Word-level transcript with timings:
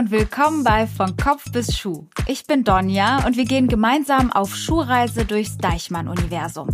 Und 0.00 0.10
willkommen 0.10 0.64
bei 0.64 0.86
Von 0.86 1.14
Kopf 1.18 1.52
bis 1.52 1.76
Schuh. 1.76 2.06
Ich 2.26 2.46
bin 2.46 2.64
Donja 2.64 3.26
und 3.26 3.36
wir 3.36 3.44
gehen 3.44 3.68
gemeinsam 3.68 4.32
auf 4.32 4.56
Schuhreise 4.56 5.26
durchs 5.26 5.58
Deichmann-Universum. 5.58 6.70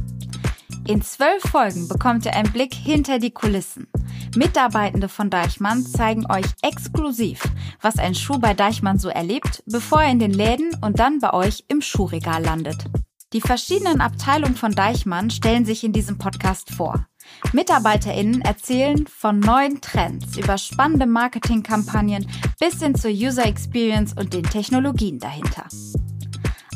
In 0.87 1.03
zwölf 1.03 1.43
Folgen 1.43 1.89
bekommt 1.89 2.25
ihr 2.25 2.37
einen 2.37 2.53
Blick 2.53 2.73
hinter 2.73 3.19
die 3.19 3.33
Kulissen. 3.33 3.89
Mitarbeitende 4.37 5.09
von 5.09 5.29
Deichmann 5.29 5.85
zeigen 5.85 6.31
euch 6.31 6.47
exklusiv, 6.63 7.43
was 7.81 7.99
ein 7.99 8.15
Schuh 8.15 8.39
bei 8.39 8.55
Deichmann 8.55 9.01
so 9.01 9.09
erlebt, 9.09 9.65
bevor 9.67 10.03
er 10.03 10.13
in 10.13 10.21
den 10.21 10.33
Läden 10.33 10.77
und 10.81 11.01
dann 11.01 11.19
bei 11.19 11.33
euch 11.35 11.65
im 11.67 11.83
Schuhregal 11.83 12.45
landet. 12.45 12.85
Die 13.33 13.41
verschiedenen 13.41 14.01
Abteilungen 14.01 14.55
von 14.55 14.71
Deichmann 14.71 15.31
stellen 15.31 15.65
sich 15.65 15.83
in 15.83 15.93
diesem 15.93 16.17
Podcast 16.17 16.71
vor. 16.71 17.09
MitarbeiterInnen 17.53 18.43
erzählen 18.43 19.07
von 19.07 19.41
neuen 19.41 19.81
Trends 19.81 20.37
über 20.37 20.59
spannende 20.59 21.07
Marketingkampagnen 21.07 22.29
bis 22.59 22.81
hin 22.81 22.95
zur 22.95 23.11
User 23.11 23.47
Experience 23.47 24.13
und 24.13 24.33
den 24.33 24.45
Technologien 24.45 25.19
dahinter. 25.19 25.67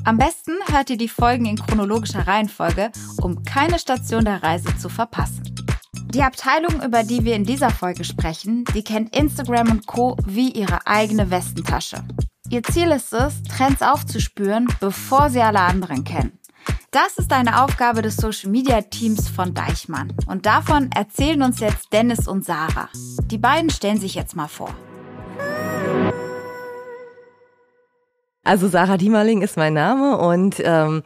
Am 0.05 0.17
besten 0.17 0.53
hört 0.71 0.91
ihr 0.91 0.97
die 0.97 1.09
Folgen 1.09 1.45
in 1.47 1.57
chronologischer 1.57 2.27
Reihenfolge, 2.27 2.91
um 3.21 3.43
keine 3.45 3.79
Station 3.79 4.25
der 4.25 4.43
Reise 4.43 4.77
zu 4.79 4.89
verpassen. 4.89 5.43
Die 6.15 6.23
Abteilung, 6.23 6.83
über 6.83 7.05
die 7.05 7.25
wir 7.25 7.37
in 7.37 7.45
dieser 7.45 7.71
Folge 7.71 8.03
sprechen, 8.05 8.65
die 8.75 8.83
kennt 8.83 9.15
Instagram 9.15 9.71
und 9.71 9.87
Co. 9.87 10.17
wie 10.27 10.51
ihre 10.51 10.87
eigene 10.87 11.31
Westentasche. 11.31 12.03
Ihr 12.49 12.65
Ziel 12.65 12.91
ist 12.91 13.13
es, 13.13 13.43
Trends 13.45 13.81
aufzuspüren, 13.81 14.67
bevor 14.81 15.31
sie 15.31 15.41
alle 15.41 15.61
anderen 15.61 16.03
kennen. 16.03 16.40
Das 16.93 17.19
ist 17.19 17.33
eine 17.33 17.63
Aufgabe 17.63 18.03
des 18.03 18.17
Social 18.17 18.51
Media 18.51 18.81
Teams 18.81 19.29
von 19.29 19.55
Deichmann. 19.55 20.13
Und 20.27 20.45
davon 20.45 20.91
erzählen 20.91 21.41
uns 21.41 21.61
jetzt 21.61 21.93
Dennis 21.93 22.27
und 22.27 22.45
Sarah. 22.45 22.89
Die 23.27 23.39
beiden 23.39 23.71
stellen 23.71 24.01
sich 24.01 24.17
jetzt 24.17 24.35
mal 24.35 24.49
vor. 24.49 24.75
Also 28.43 28.69
Sarah 28.69 28.97
Diemerling 28.97 29.43
ist 29.43 29.59
mein 29.59 29.75
Name 29.75 30.17
und 30.17 30.63
ähm, 30.65 31.03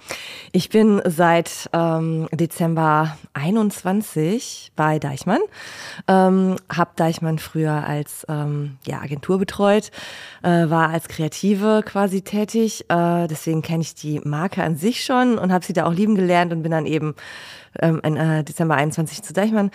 ich 0.52 0.68
bin 0.68 1.02
seit 1.04 1.68
ähm, 1.72 2.28
Dezember 2.30 3.18
21 3.32 4.70
bei 4.76 5.00
Deichmann. 5.00 5.40
Ähm, 6.06 6.54
hab 6.72 6.96
Deichmann 6.96 7.40
früher 7.40 7.72
als 7.72 8.24
ähm, 8.28 8.78
ja, 8.86 9.00
Agentur 9.00 9.38
betreut, 9.38 9.90
äh, 10.44 10.70
war 10.70 10.90
als 10.90 11.08
Kreative 11.08 11.82
quasi 11.84 12.22
tätig. 12.22 12.84
Äh, 12.88 13.26
deswegen 13.26 13.62
kenne 13.62 13.82
ich 13.82 13.96
die 13.96 14.20
Marke 14.20 14.62
an 14.62 14.76
sich 14.76 15.04
schon 15.04 15.36
und 15.36 15.52
habe 15.52 15.64
sie 15.64 15.72
da 15.72 15.86
auch 15.86 15.92
lieben 15.92 16.14
gelernt 16.14 16.52
und 16.52 16.62
bin 16.62 16.70
dann 16.70 16.86
eben 16.86 17.16
ähm, 17.80 18.00
in 18.04 18.16
äh, 18.16 18.44
Dezember 18.44 18.76
21 18.76 19.24
zu 19.24 19.32
Deichmann. 19.32 19.72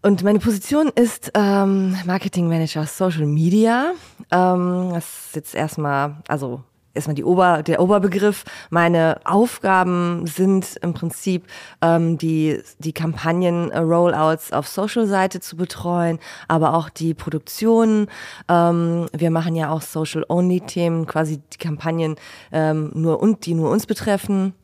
Und 0.00 0.22
meine 0.22 0.38
Position 0.38 0.92
ist 0.94 1.32
ähm, 1.34 1.96
Marketing 2.04 2.46
Manager 2.46 2.86
Social 2.86 3.26
Media. 3.26 3.94
Ähm, 4.30 4.90
das 4.92 5.26
ist 5.26 5.34
jetzt 5.34 5.54
erstmal, 5.56 6.18
also 6.28 6.62
erstmal 6.94 7.14
die 7.14 7.24
Ober, 7.24 7.62
der 7.62 7.80
Oberbegriff. 7.80 8.44
Meine 8.70 9.20
Aufgaben 9.24 10.26
sind 10.26 10.76
im 10.80 10.94
Prinzip 10.94 11.46
ähm, 11.82 12.16
die, 12.18 12.60
die 12.78 12.92
Kampagnen-Rollouts 12.92 14.52
auf 14.52 14.68
Social-Seite 14.68 15.40
zu 15.40 15.56
betreuen, 15.56 16.18
aber 16.48 16.74
auch 16.74 16.88
die 16.88 17.14
Produktion. 17.14 18.06
Ähm, 18.48 19.06
wir 19.12 19.30
machen 19.30 19.56
ja 19.56 19.70
auch 19.70 19.82
Social-Only-Themen, 19.82 21.06
quasi 21.06 21.40
die 21.52 21.58
Kampagnen 21.58 22.16
ähm, 22.52 22.90
nur 22.94 23.20
und 23.20 23.46
die 23.46 23.54
nur 23.54 23.70
uns 23.70 23.86
betreffen. 23.86 24.54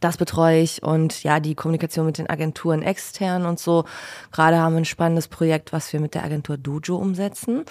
Das 0.00 0.16
betreue 0.16 0.60
ich 0.60 0.82
und 0.82 1.22
ja, 1.22 1.38
die 1.38 1.54
Kommunikation 1.54 2.06
mit 2.06 2.18
den 2.18 2.28
Agenturen 2.28 2.82
extern 2.82 3.46
und 3.46 3.60
so. 3.60 3.84
Gerade 4.32 4.58
haben 4.58 4.74
wir 4.74 4.80
ein 4.80 4.84
spannendes 4.84 5.28
Projekt, 5.28 5.72
was 5.72 5.92
wir 5.92 6.00
mit 6.00 6.14
der 6.14 6.24
Agentur 6.24 6.56
Dojo 6.56 6.96
umsetzen. 6.96 7.64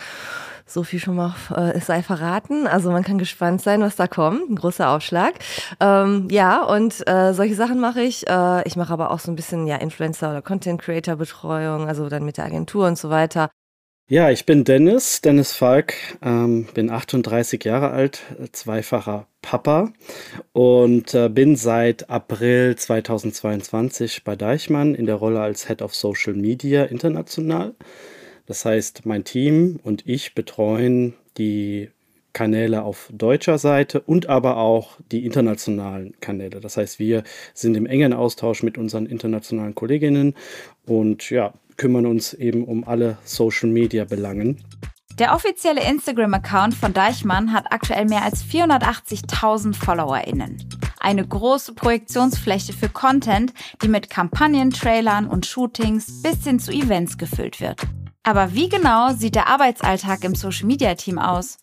So 0.65 0.83
viel 0.83 0.99
schon 0.99 1.17
mal 1.17 1.35
äh, 1.53 1.79
sei 1.81 2.01
verraten. 2.01 2.67
Also 2.67 2.89
man 2.89 3.03
kann 3.03 3.17
gespannt 3.17 3.61
sein, 3.61 3.81
was 3.81 3.97
da 3.97 4.07
kommt. 4.07 4.49
Ein 4.49 4.55
großer 4.55 4.89
Aufschlag. 4.89 5.33
Ähm, 5.81 6.29
ja, 6.31 6.63
und 6.63 7.05
äh, 7.07 7.33
solche 7.33 7.55
Sachen 7.55 7.81
mache 7.81 8.01
ich. 8.01 8.25
Äh, 8.27 8.65
ich 8.65 8.77
mache 8.77 8.93
aber 8.93 9.11
auch 9.11 9.19
so 9.19 9.29
ein 9.29 9.35
bisschen 9.35 9.67
ja 9.67 9.75
Influencer 9.75 10.29
oder 10.31 10.41
Content 10.41 10.81
Creator 10.81 11.17
Betreuung, 11.17 11.87
also 11.87 12.07
dann 12.07 12.23
mit 12.23 12.37
der 12.37 12.45
Agentur 12.45 12.87
und 12.87 12.97
so 12.97 13.09
weiter. 13.09 13.49
Ja, 14.07 14.29
ich 14.29 14.45
bin 14.45 14.63
Dennis, 14.65 15.21
Dennis 15.21 15.53
Falk, 15.53 15.95
ähm, 16.21 16.67
bin 16.75 16.91
38 16.91 17.63
Jahre 17.63 17.89
alt, 17.89 18.21
zweifacher 18.51 19.27
Papa 19.41 19.93
und 20.53 21.15
äh, 21.15 21.27
bin 21.27 21.55
seit 21.55 22.07
April 22.07 22.75
2022 22.75 24.23
bei 24.23 24.35
Deichmann 24.35 24.93
in 24.93 25.07
der 25.07 25.15
Rolle 25.15 25.41
als 25.41 25.67
Head 25.67 25.81
of 25.81 25.95
Social 25.95 26.35
Media 26.35 26.83
international. 26.83 27.73
Das 28.45 28.63
heißt, 28.63 29.07
mein 29.07 29.23
Team 29.23 29.79
und 29.83 30.07
ich 30.07 30.35
betreuen 30.35 31.15
die 31.39 31.89
Kanäle 32.35 32.83
auf 32.83 33.09
deutscher 33.11 33.57
Seite 33.57 34.01
und 34.01 34.27
aber 34.27 34.57
auch 34.57 34.99
die 35.11 35.25
internationalen 35.25 36.19
Kanäle. 36.19 36.59
Das 36.59 36.75
heißt, 36.77 36.99
wir 36.99 37.23
sind 37.53 37.75
im 37.77 37.85
engen 37.85 38.13
Austausch 38.13 38.61
mit 38.61 38.77
unseren 38.77 39.05
internationalen 39.05 39.73
Kolleginnen 39.73 40.35
und 40.85 41.29
ja, 41.29 41.53
kümmern 41.77 42.05
uns 42.05 42.33
eben 42.33 42.65
um 42.65 42.83
alle 42.83 43.17
Social-Media-Belangen. 43.23 44.61
Der 45.17 45.33
offizielle 45.33 45.81
Instagram-Account 45.89 46.73
von 46.73 46.91
Deichmann 46.91 47.53
hat 47.53 47.71
aktuell 47.71 48.03
mehr 48.03 48.23
als 48.23 48.43
480.000 48.43 49.73
FollowerInnen. 49.73 50.61
Eine 50.99 51.25
große 51.25 51.73
Projektionsfläche 51.73 52.73
für 52.73 52.89
Content, 52.89 53.53
die 53.81 53.87
mit 53.87 54.09
Kampagnen, 54.09 54.71
Trailern 54.71 55.27
und 55.27 55.45
Shootings 55.45 56.21
bis 56.21 56.43
hin 56.43 56.59
zu 56.59 56.71
Events 56.71 57.17
gefüllt 57.17 57.61
wird. 57.61 57.81
Aber 58.23 58.53
wie 58.53 58.67
genau 58.67 59.13
sieht 59.13 59.35
der 59.35 59.47
Arbeitsalltag 59.47 60.25
im 60.25 60.35
Social-Media-Team 60.35 61.17
aus? 61.17 61.59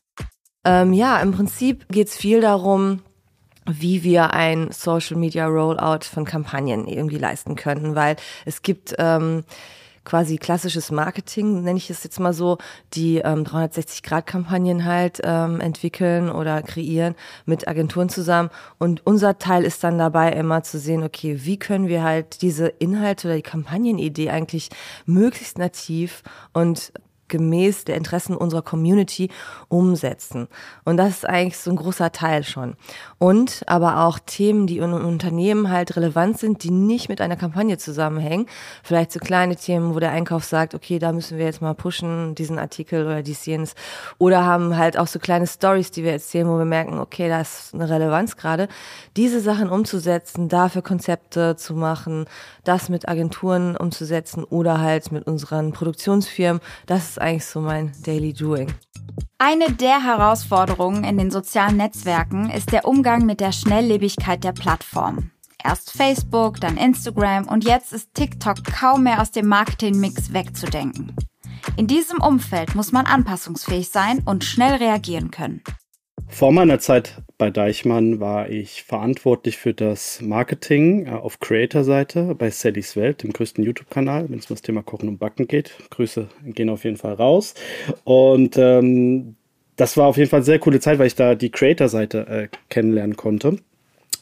Ähm, 0.64 0.92
ja, 0.92 1.20
im 1.20 1.32
Prinzip 1.32 1.88
geht 1.88 2.08
es 2.08 2.16
viel 2.16 2.40
darum, 2.40 3.00
wie 3.66 4.02
wir 4.02 4.32
ein 4.32 4.70
Social 4.72 5.16
Media 5.16 5.46
Rollout 5.46 6.04
von 6.04 6.24
Kampagnen 6.24 6.86
irgendwie 6.86 7.18
leisten 7.18 7.56
könnten, 7.56 7.94
weil 7.94 8.16
es 8.44 8.62
gibt 8.62 8.94
ähm, 8.98 9.44
quasi 10.04 10.36
klassisches 10.36 10.90
Marketing, 10.90 11.62
nenne 11.62 11.78
ich 11.78 11.90
es 11.90 12.02
jetzt 12.02 12.18
mal 12.18 12.32
so, 12.32 12.58
die 12.94 13.18
ähm, 13.18 13.44
360-Grad-Kampagnen 13.44 14.84
halt 14.84 15.20
ähm, 15.22 15.60
entwickeln 15.60 16.28
oder 16.28 16.62
kreieren 16.62 17.14
mit 17.46 17.68
Agenturen 17.68 18.08
zusammen. 18.08 18.50
Und 18.78 19.06
unser 19.06 19.38
Teil 19.38 19.64
ist 19.64 19.84
dann 19.84 19.98
dabei 19.98 20.32
immer 20.32 20.62
zu 20.62 20.78
sehen, 20.78 21.02
okay, 21.02 21.38
wie 21.44 21.58
können 21.58 21.88
wir 21.88 22.02
halt 22.02 22.42
diese 22.42 22.66
Inhalte 22.66 23.28
oder 23.28 23.36
die 23.36 23.42
Kampagnenidee 23.42 24.30
eigentlich 24.30 24.70
möglichst 25.06 25.58
nativ 25.58 26.22
und 26.52 26.92
gemäß 27.32 27.84
der 27.84 27.96
Interessen 27.96 28.36
unserer 28.36 28.62
Community 28.62 29.30
umsetzen. 29.68 30.48
Und 30.84 30.98
das 30.98 31.08
ist 31.08 31.28
eigentlich 31.28 31.56
so 31.56 31.70
ein 31.70 31.76
großer 31.76 32.12
Teil 32.12 32.44
schon. 32.44 32.74
Und 33.18 33.62
aber 33.66 34.04
auch 34.04 34.18
Themen, 34.18 34.66
die 34.66 34.78
in 34.78 34.92
Unternehmen 34.92 35.70
halt 35.70 35.96
relevant 35.96 36.38
sind, 36.38 36.62
die 36.62 36.70
nicht 36.70 37.08
mit 37.08 37.20
einer 37.20 37.36
Kampagne 37.36 37.78
zusammenhängen. 37.78 38.46
Vielleicht 38.82 39.12
so 39.12 39.18
kleine 39.18 39.56
Themen, 39.56 39.94
wo 39.94 39.98
der 39.98 40.12
Einkauf 40.12 40.44
sagt, 40.44 40.74
okay, 40.74 40.98
da 40.98 41.12
müssen 41.12 41.38
wir 41.38 41.46
jetzt 41.46 41.62
mal 41.62 41.74
pushen, 41.74 42.34
diesen 42.34 42.58
Artikel 42.58 43.06
oder 43.06 43.22
dies 43.22 43.46
jenes. 43.46 43.74
Oder 44.18 44.44
haben 44.44 44.76
halt 44.76 44.98
auch 44.98 45.06
so 45.06 45.18
kleine 45.18 45.46
Stories, 45.46 45.90
die 45.90 46.04
wir 46.04 46.12
erzählen, 46.12 46.46
wo 46.46 46.58
wir 46.58 46.66
merken, 46.66 46.98
okay, 46.98 47.28
da 47.28 47.40
ist 47.40 47.72
eine 47.72 47.88
Relevanz 47.88 48.36
gerade. 48.36 48.68
Diese 49.16 49.40
Sachen 49.40 49.70
umzusetzen, 49.70 50.50
dafür 50.50 50.82
Konzepte 50.82 51.56
zu 51.56 51.74
machen, 51.74 52.26
das 52.64 52.90
mit 52.90 53.08
Agenturen 53.08 53.74
umzusetzen 53.76 54.44
oder 54.44 54.80
halt 54.80 55.10
mit 55.12 55.26
unseren 55.26 55.72
Produktionsfirmen, 55.72 56.60
das 56.86 57.10
ist 57.10 57.21
eigentlich 57.22 57.46
so 57.46 57.60
mein 57.60 57.92
Daily 58.04 58.32
Doing. 58.32 58.72
Eine 59.38 59.72
der 59.72 60.04
Herausforderungen 60.04 61.04
in 61.04 61.18
den 61.18 61.30
sozialen 61.30 61.76
Netzwerken 61.76 62.50
ist 62.50 62.72
der 62.72 62.84
Umgang 62.86 63.26
mit 63.26 63.40
der 63.40 63.52
Schnelllebigkeit 63.52 64.44
der 64.44 64.52
Plattform. 64.52 65.30
Erst 65.64 65.92
Facebook, 65.92 66.60
dann 66.60 66.76
Instagram 66.76 67.48
und 67.48 67.64
jetzt 67.64 67.92
ist 67.92 68.14
TikTok 68.14 68.64
kaum 68.64 69.04
mehr 69.04 69.22
aus 69.22 69.30
dem 69.30 69.46
Marketingmix 69.46 70.32
wegzudenken. 70.32 71.14
In 71.76 71.86
diesem 71.86 72.20
Umfeld 72.20 72.74
muss 72.74 72.92
man 72.92 73.06
anpassungsfähig 73.06 73.88
sein 73.88 74.22
und 74.24 74.44
schnell 74.44 74.74
reagieren 74.74 75.30
können. 75.30 75.62
Vor 76.32 76.50
meiner 76.50 76.78
Zeit 76.78 77.22
bei 77.36 77.50
Deichmann 77.50 78.18
war 78.18 78.48
ich 78.48 78.84
verantwortlich 78.84 79.58
für 79.58 79.74
das 79.74 80.22
Marketing 80.22 81.06
äh, 81.06 81.10
auf 81.10 81.38
Creator-Seite 81.40 82.34
bei 82.36 82.50
Sallys 82.50 82.96
Welt, 82.96 83.22
dem 83.22 83.34
größten 83.34 83.62
YouTube-Kanal, 83.62 84.30
wenn 84.30 84.38
es 84.38 84.46
um 84.46 84.54
das 84.54 84.62
Thema 84.62 84.82
Kochen 84.82 85.10
und 85.10 85.18
Backen 85.18 85.46
geht. 85.46 85.72
Grüße 85.90 86.28
gehen 86.46 86.70
auf 86.70 86.84
jeden 86.84 86.96
Fall 86.96 87.14
raus. 87.14 87.54
Und 88.04 88.56
ähm, 88.56 89.36
das 89.76 89.96
war 89.98 90.06
auf 90.06 90.16
jeden 90.16 90.30
Fall 90.30 90.38
eine 90.38 90.46
sehr 90.46 90.58
coole 90.58 90.80
Zeit, 90.80 90.98
weil 90.98 91.06
ich 91.06 91.14
da 91.14 91.34
die 91.34 91.50
Creator-Seite 91.50 92.26
äh, 92.26 92.48
kennenlernen 92.70 93.16
konnte 93.16 93.58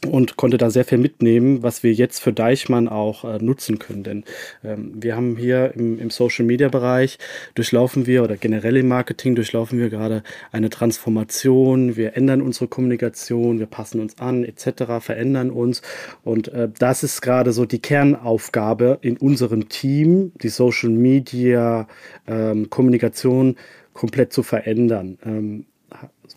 und 0.07 0.35
konnte 0.35 0.57
da 0.57 0.69
sehr 0.71 0.85
viel 0.85 0.97
mitnehmen, 0.97 1.61
was 1.61 1.83
wir 1.83 1.93
jetzt 1.93 2.21
für 2.21 2.33
Deichmann 2.33 2.87
auch 2.87 3.23
äh, 3.23 3.37
nutzen 3.37 3.77
können. 3.77 4.03
Denn 4.03 4.23
ähm, 4.63 4.93
wir 4.95 5.15
haben 5.15 5.37
hier 5.37 5.73
im, 5.75 5.99
im 5.99 6.09
Social 6.09 6.45
Media 6.45 6.69
Bereich 6.69 7.19
durchlaufen 7.53 8.07
wir 8.07 8.23
oder 8.23 8.35
generell 8.35 8.77
im 8.77 8.87
Marketing 8.87 9.35
durchlaufen 9.35 9.77
wir 9.79 9.89
gerade 9.89 10.23
eine 10.51 10.69
Transformation. 10.69 11.95
Wir 11.95 12.17
ändern 12.17 12.41
unsere 12.41 12.67
Kommunikation, 12.67 13.59
wir 13.59 13.67
passen 13.67 14.01
uns 14.01 14.17
an 14.19 14.43
etc., 14.43 14.99
verändern 14.99 15.51
uns 15.51 15.81
und 16.23 16.47
äh, 16.47 16.69
das 16.79 17.03
ist 17.03 17.21
gerade 17.21 17.51
so 17.51 17.65
die 17.65 17.79
Kernaufgabe 17.79 18.97
in 19.01 19.17
unserem 19.17 19.69
Team, 19.69 20.31
die 20.41 20.49
Social 20.49 20.89
Media 20.89 21.87
ähm, 22.27 22.69
Kommunikation 22.69 23.55
komplett 23.93 24.33
zu 24.33 24.41
verändern. 24.41 25.17
Ähm, 25.23 25.65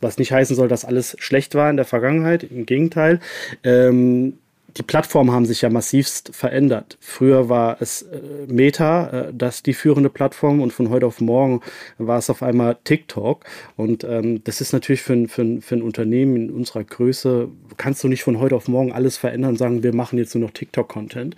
was 0.04 0.18
nicht 0.18 0.30
heißen 0.30 0.54
soll, 0.54 0.68
dass 0.68 0.84
alles 0.84 1.16
schlecht 1.18 1.54
war 1.56 1.68
in 1.70 1.76
der 1.76 1.84
Vergangenheit. 1.84 2.44
Im 2.44 2.66
Gegenteil. 2.66 3.18
Ähm, 3.64 4.34
die 4.76 4.82
Plattformen 4.82 5.30
haben 5.30 5.46
sich 5.46 5.62
ja 5.62 5.70
massivst 5.70 6.34
verändert. 6.34 6.96
Früher 7.00 7.48
war 7.48 7.76
es 7.80 8.02
äh, 8.02 8.18
Meta, 8.48 9.28
äh, 9.28 9.32
das 9.32 9.62
die 9.62 9.72
führende 9.72 10.10
Plattform 10.10 10.60
und 10.60 10.72
von 10.72 10.90
heute 10.90 11.06
auf 11.06 11.20
morgen 11.20 11.60
war 11.98 12.18
es 12.18 12.28
auf 12.28 12.42
einmal 12.42 12.76
TikTok. 12.82 13.44
Und 13.76 14.02
ähm, 14.04 14.42
das 14.42 14.60
ist 14.60 14.72
natürlich 14.72 15.02
für 15.02 15.12
ein, 15.12 15.28
für, 15.28 15.42
ein, 15.42 15.62
für 15.62 15.76
ein 15.76 15.82
Unternehmen 15.82 16.36
in 16.36 16.50
unserer 16.50 16.82
Größe, 16.82 17.48
kannst 17.76 18.02
du 18.02 18.08
nicht 18.08 18.24
von 18.24 18.40
heute 18.40 18.56
auf 18.56 18.66
morgen 18.66 18.92
alles 18.92 19.16
verändern 19.16 19.52
und 19.52 19.58
sagen, 19.58 19.82
wir 19.82 19.94
machen 19.94 20.18
jetzt 20.18 20.34
nur 20.34 20.44
noch 20.44 20.52
TikTok-Content. 20.52 21.36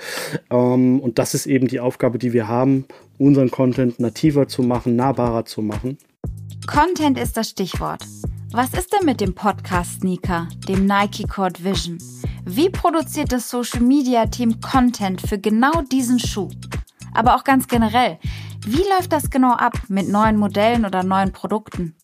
Ähm, 0.51 1.01
und 1.01 1.19
das 1.19 1.35
ist 1.35 1.47
eben 1.47 1.69
die 1.69 1.81
Aufgabe, 1.81 2.19
die 2.19 2.33
wir 2.33 2.49
haben, 2.49 2.87
unseren 3.19 3.51
Content 3.51 4.01
nativer 4.01 4.49
zu 4.49 4.63
machen, 4.63 4.97
nahbarer 4.97 5.45
zu 5.45 5.61
machen. 5.61 5.99
Content 6.67 7.19
ist 7.19 7.37
das 7.37 7.51
Stichwort. 7.51 8.03
Was 8.52 8.72
ist 8.75 8.93
denn 8.93 9.04
mit 9.04 9.20
dem 9.20 9.34
Podcast 9.34 10.00
Sneaker, 10.00 10.48
dem 10.69 10.87
Nike 10.87 11.26
Cord 11.26 11.64
Vision? 11.64 11.98
Wie 12.44 12.70
produziert 12.70 13.32
das 13.32 13.50
Social 13.50 13.81
Media 13.81 14.26
Team 14.26 14.60
Content 14.60 15.20
für 15.20 15.38
genau 15.38 15.82
diesen 15.82 16.20
Schuh? 16.20 16.48
Aber 17.12 17.34
auch 17.34 17.43
ganz 17.43 17.66
generell, 17.66 18.19
wie 18.64 18.84
läuft 18.96 19.12
das 19.12 19.31
genau 19.31 19.52
ab 19.52 19.75
mit 19.88 20.08
neuen 20.08 20.37
Modellen 20.37 20.87
oder 20.87 21.02
neuen 21.02 21.32
Produkten? 21.32 21.95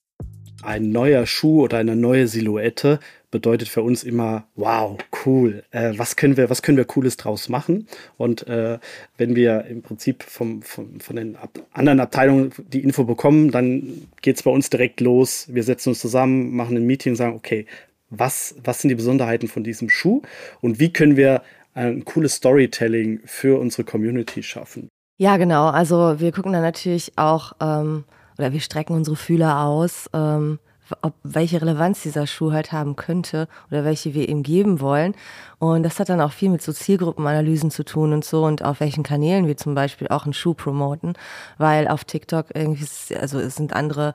Ein 0.62 0.90
neuer 0.90 1.26
Schuh 1.26 1.62
oder 1.62 1.78
eine 1.78 1.96
neue 1.96 2.28
Silhouette 2.28 3.00
bedeutet 3.30 3.68
für 3.68 3.82
uns 3.82 4.04
immer, 4.04 4.44
wow, 4.54 4.96
cool, 5.24 5.64
äh, 5.70 5.92
was 5.96 6.16
können 6.16 6.36
wir, 6.36 6.50
was 6.50 6.62
können 6.62 6.76
wir 6.76 6.84
Cooles 6.84 7.16
draus 7.16 7.48
machen? 7.48 7.88
Und 8.16 8.46
äh, 8.46 8.78
wenn 9.16 9.34
wir 9.34 9.64
im 9.64 9.82
Prinzip 9.82 10.22
vom, 10.22 10.62
vom, 10.62 11.00
von 11.00 11.16
den 11.16 11.36
Ab 11.36 11.58
anderen 11.72 12.00
Abteilungen 12.00 12.52
die 12.72 12.82
Info 12.82 13.04
bekommen, 13.04 13.50
dann 13.50 14.06
geht 14.20 14.36
es 14.36 14.42
bei 14.42 14.50
uns 14.50 14.70
direkt 14.70 15.00
los. 15.00 15.46
Wir 15.48 15.62
setzen 15.62 15.90
uns 15.90 16.00
zusammen, 16.00 16.54
machen 16.54 16.76
ein 16.76 16.86
Meeting 16.86 17.12
und 17.12 17.16
sagen, 17.16 17.34
okay, 17.34 17.66
was, 18.10 18.54
was 18.62 18.80
sind 18.80 18.90
die 18.90 18.94
Besonderheiten 18.94 19.48
von 19.48 19.64
diesem 19.64 19.88
Schuh 19.88 20.22
und 20.60 20.78
wie 20.78 20.92
können 20.92 21.16
wir 21.16 21.42
ein 21.74 22.04
cooles 22.04 22.34
Storytelling 22.34 23.20
für 23.24 23.58
unsere 23.58 23.84
Community 23.84 24.42
schaffen. 24.42 24.88
Ja, 25.18 25.36
genau. 25.36 25.68
Also 25.68 26.20
wir 26.20 26.32
gucken 26.32 26.52
dann 26.52 26.62
natürlich 26.62 27.12
auch, 27.16 27.54
ähm, 27.60 28.04
oder 28.38 28.52
wir 28.52 28.60
strecken 28.60 28.94
unsere 28.94 29.16
Fühler 29.16 29.60
aus, 29.60 30.08
ähm, 30.12 30.58
ob, 31.02 31.14
welche 31.22 31.60
Relevanz 31.60 32.02
dieser 32.02 32.26
Schuh 32.26 32.52
halt 32.52 32.72
haben 32.72 32.96
könnte 32.96 33.48
oder 33.70 33.84
welche 33.84 34.14
wir 34.14 34.28
ihm 34.28 34.42
geben 34.42 34.80
wollen. 34.80 35.14
Und 35.62 35.84
das 35.84 36.00
hat 36.00 36.08
dann 36.08 36.20
auch 36.20 36.32
viel 36.32 36.48
mit 36.48 36.60
so 36.60 36.72
Zielgruppenanalysen 36.72 37.70
zu 37.70 37.84
tun 37.84 38.12
und 38.12 38.24
so 38.24 38.44
und 38.44 38.64
auf 38.64 38.80
welchen 38.80 39.04
Kanälen 39.04 39.46
wir 39.46 39.56
zum 39.56 39.76
Beispiel 39.76 40.08
auch 40.08 40.24
einen 40.24 40.32
Schuh 40.32 40.54
promoten, 40.54 41.12
weil 41.56 41.86
auf 41.86 42.02
TikTok 42.02 42.46
irgendwie, 42.52 42.84
also 43.14 43.38
es 43.38 43.54
sind 43.54 43.72
andere 43.72 44.12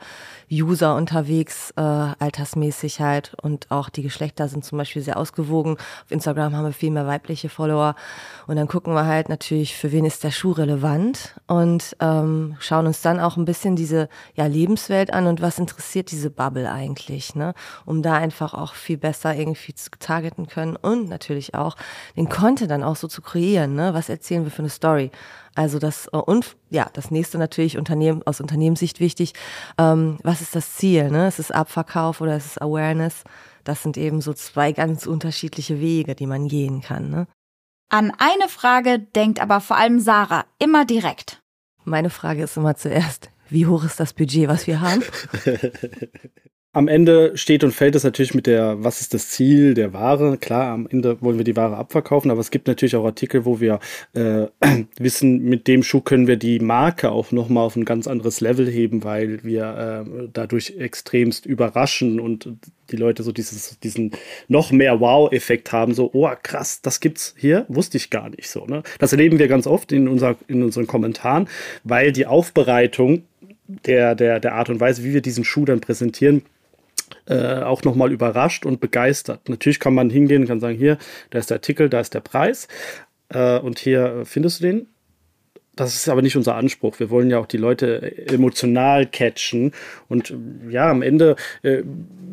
User 0.52 0.94
unterwegs, 0.98 1.72
äh, 1.78 1.82
altersmäßig 1.82 3.00
halt 3.00 3.34
und 3.42 3.72
auch 3.72 3.88
die 3.88 4.02
Geschlechter 4.02 4.50
sind 4.50 4.66
zum 4.66 4.78
Beispiel 4.78 5.02
sehr 5.02 5.16
ausgewogen. 5.16 5.78
Auf 6.04 6.12
Instagram 6.12 6.54
haben 6.54 6.66
wir 6.66 6.74
viel 6.74 6.92
mehr 6.92 7.08
weibliche 7.08 7.48
Follower 7.48 7.96
und 8.48 8.58
dann 8.58 8.68
gucken 8.68 8.94
wir 8.94 9.06
halt 9.06 9.30
natürlich, 9.30 9.78
für 9.78 9.94
wen 9.94 10.04
ist 10.04 10.26
der 10.26 10.32
Schuh 10.32 10.52
relevant 10.52 11.36
und 11.48 11.96
ähm, 12.02 12.58
schauen 12.60 12.88
uns 12.88 13.02
dann 13.02 13.22
auch 13.22 13.38
ein 13.38 13.46
bisschen 13.46 13.78
diese 13.78 14.10
ja, 14.36 14.48
Lebenswelt 14.48 15.14
an 15.14 15.28
und 15.28 15.42
was 15.42 15.60
interessiert 15.60 16.12
diese 16.12 16.30
Bubble 16.30 16.67
eigentlich, 16.72 17.36
ne? 17.36 17.54
um 17.86 18.02
da 18.02 18.14
einfach 18.16 18.54
auch 18.54 18.74
viel 18.74 18.98
besser 18.98 19.36
irgendwie 19.36 19.74
zu 19.74 19.90
targeten 20.00 20.48
können 20.48 20.76
und 20.76 21.10
natürlich 21.10 21.56
auch, 21.56 21.76
den 22.16 22.30
Content 22.30 22.72
dann 22.72 22.84
auch 22.84 22.96
so 22.96 23.08
zu 23.08 23.22
kreieren. 23.22 23.76
Ne? 23.76 23.94
Was 23.94 24.10
erzählen 24.10 24.44
wir 24.44 24.52
für 24.52 24.60
eine 24.60 24.70
Story? 24.70 25.12
Also 25.56 25.80
das 25.80 26.08
äh, 26.14 26.18
und 26.18 26.56
ja, 26.70 26.88
das 26.94 27.10
nächste 27.12 27.38
natürlich 27.38 27.78
Unternehmen 27.78 28.22
aus 28.26 28.42
Unternehmenssicht 28.42 29.00
wichtig. 29.00 29.34
Ähm, 29.78 30.18
was 30.24 30.42
ist 30.42 30.56
das 30.56 30.76
Ziel? 30.76 31.10
Ne? 31.10 31.28
Ist 31.28 31.40
es 31.40 31.52
Abverkauf 31.52 32.22
oder 32.22 32.38
ist 32.38 32.46
es 32.46 32.58
Awareness? 32.58 33.24
Das 33.64 33.84
sind 33.84 33.98
eben 33.98 34.22
so 34.22 34.34
zwei 34.34 34.72
ganz 34.72 35.08
unterschiedliche 35.08 35.82
Wege, 35.82 36.16
die 36.16 36.28
man 36.28 36.48
gehen 36.48 36.82
kann. 36.82 37.10
Ne? 37.10 37.28
An 37.90 38.12
eine 38.18 38.50
Frage 38.50 39.00
denkt 39.00 39.42
aber 39.42 39.60
vor 39.62 39.78
allem 39.78 40.00
Sarah 40.00 40.46
immer 40.60 40.86
direkt. 40.86 41.42
Meine 41.84 42.10
Frage 42.10 42.44
ist 42.44 42.58
immer 42.58 42.76
zuerst, 42.76 43.32
wie 43.50 43.66
hoch 43.66 43.84
ist 43.84 44.00
das 44.00 44.14
Budget, 44.14 44.48
was 44.50 44.68
wir 44.68 44.82
haben? 44.82 45.04
Am 46.78 46.88
Ende 46.88 47.36
steht 47.36 47.64
und 47.64 47.72
fällt 47.72 47.96
es 47.96 48.04
natürlich 48.04 48.36
mit 48.36 48.46
der, 48.46 48.84
was 48.84 49.02
ist 49.02 49.16
das 49.16 49.30
Ziel 49.30 49.74
der 49.74 49.94
Ware? 49.94 50.38
Klar, 50.38 50.72
am 50.72 50.86
Ende 50.88 51.20
wollen 51.24 51.40
wir 51.40 51.44
die 51.44 51.56
Ware 51.56 51.76
abverkaufen, 51.76 52.30
aber 52.30 52.40
es 52.40 52.52
gibt 52.52 52.68
natürlich 52.68 52.96
auch 52.96 53.04
Artikel, 53.04 53.46
wo 53.46 53.60
wir 53.60 53.80
äh, 54.14 54.46
wissen, 55.00 55.42
mit 55.42 55.68
dem 55.68 55.82
Schuh 55.82 56.02
können 56.02 56.28
wir 56.28 56.38
die 56.38 56.60
Marke 56.60 57.10
auch 57.10 57.32
nochmal 57.32 57.64
auf 57.66 57.76
ein 57.78 57.84
ganz 57.84 58.06
anderes 58.06 58.42
Level 58.42 58.70
heben, 58.70 59.04
weil 59.04 59.44
wir 59.44 60.06
äh, 60.06 60.28
dadurch 60.32 60.76
extremst 60.78 61.48
überraschen 61.48 62.20
und 62.20 62.48
die 62.92 62.96
Leute 62.96 63.24
so 63.24 63.32
dieses, 63.32 63.80
diesen 63.80 64.12
noch 64.48 64.72
mehr 64.72 65.00
Wow-Effekt 65.00 65.72
haben, 65.72 65.96
so, 65.96 66.12
oh 66.14 66.30
krass, 66.44 66.84
das 66.84 67.00
gibt's 67.00 67.34
hier, 67.40 67.66
wusste 67.70 67.98
ich 67.98 68.12
gar 68.12 68.30
nicht 68.30 68.52
so. 68.52 68.68
Ne? 68.68 68.84
Das 69.00 69.12
erleben 69.12 69.40
wir 69.40 69.48
ganz 69.48 69.66
oft 69.66 69.92
in, 69.92 70.08
unser, 70.08 70.36
in 70.48 70.62
unseren 70.62 70.86
Kommentaren, 70.86 71.50
weil 71.84 72.12
die 72.12 72.28
Aufbereitung 72.28 73.24
der, 73.68 74.14
der, 74.14 74.40
der 74.40 74.54
Art 74.54 74.70
und 74.70 74.80
Weise, 74.80 75.04
wie 75.04 75.16
wir 75.16 75.22
diesen 75.22 75.44
Schuh 75.44 75.66
dann 75.66 75.82
präsentieren, 75.82 76.44
äh, 77.26 77.62
auch 77.62 77.84
nochmal 77.84 78.12
überrascht 78.12 78.66
und 78.66 78.80
begeistert. 78.80 79.50
Natürlich 79.50 79.80
kann 79.80 79.94
man 79.94 80.10
hingehen 80.10 80.44
und 80.44 80.48
kann 80.48 80.60
sagen, 80.60 80.78
hier, 80.78 80.98
da 81.30 81.40
ist 81.40 81.50
der 81.50 81.58
Artikel, 81.58 81.90
da 81.90 82.00
ist 82.00 82.14
der 82.14 82.22
Preis 82.22 82.68
äh, 83.30 83.60
und 83.60 83.80
hier 83.80 84.24
findest 84.26 84.60
du 84.60 84.68
den. 84.68 84.88
Das 85.76 85.94
ist 85.94 86.10
aber 86.10 86.24
nicht 86.24 86.36
unser 86.36 86.56
Anspruch. 86.56 87.00
Wir 87.00 87.12
wollen 87.12 87.30
ja 87.30 87.38
auch 87.38 87.46
die 87.46 87.58
Leute 87.58 88.28
emotional 88.28 89.06
catchen. 89.06 89.74
Und 90.10 90.34
ja, 90.70 90.90
am 90.90 91.04
Ende 91.04 91.36
äh, 91.62 91.84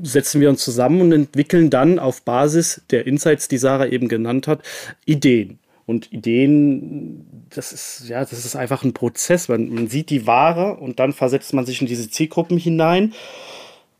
setzen 0.02 0.40
wir 0.40 0.48
uns 0.48 0.64
zusammen 0.64 1.02
und 1.02 1.12
entwickeln 1.12 1.68
dann 1.68 1.98
auf 1.98 2.22
Basis 2.22 2.82
der 2.90 3.06
Insights, 3.06 3.46
die 3.48 3.58
Sarah 3.58 3.86
eben 3.86 4.08
genannt 4.08 4.48
hat, 4.48 4.62
Ideen. 5.04 5.58
Und 5.86 6.10
Ideen, 6.10 7.26
das 7.50 7.72
ist, 7.72 8.08
ja, 8.08 8.20
das 8.20 8.46
ist 8.46 8.56
einfach 8.56 8.82
ein 8.82 8.94
Prozess. 8.94 9.48
Man, 9.48 9.68
man 9.68 9.88
sieht 9.88 10.08
die 10.08 10.26
Ware 10.26 10.76
und 10.76 10.98
dann 10.98 11.12
versetzt 11.12 11.52
man 11.52 11.66
sich 11.66 11.82
in 11.82 11.86
diese 11.86 12.08
Zielgruppen 12.08 12.56
hinein 12.56 13.12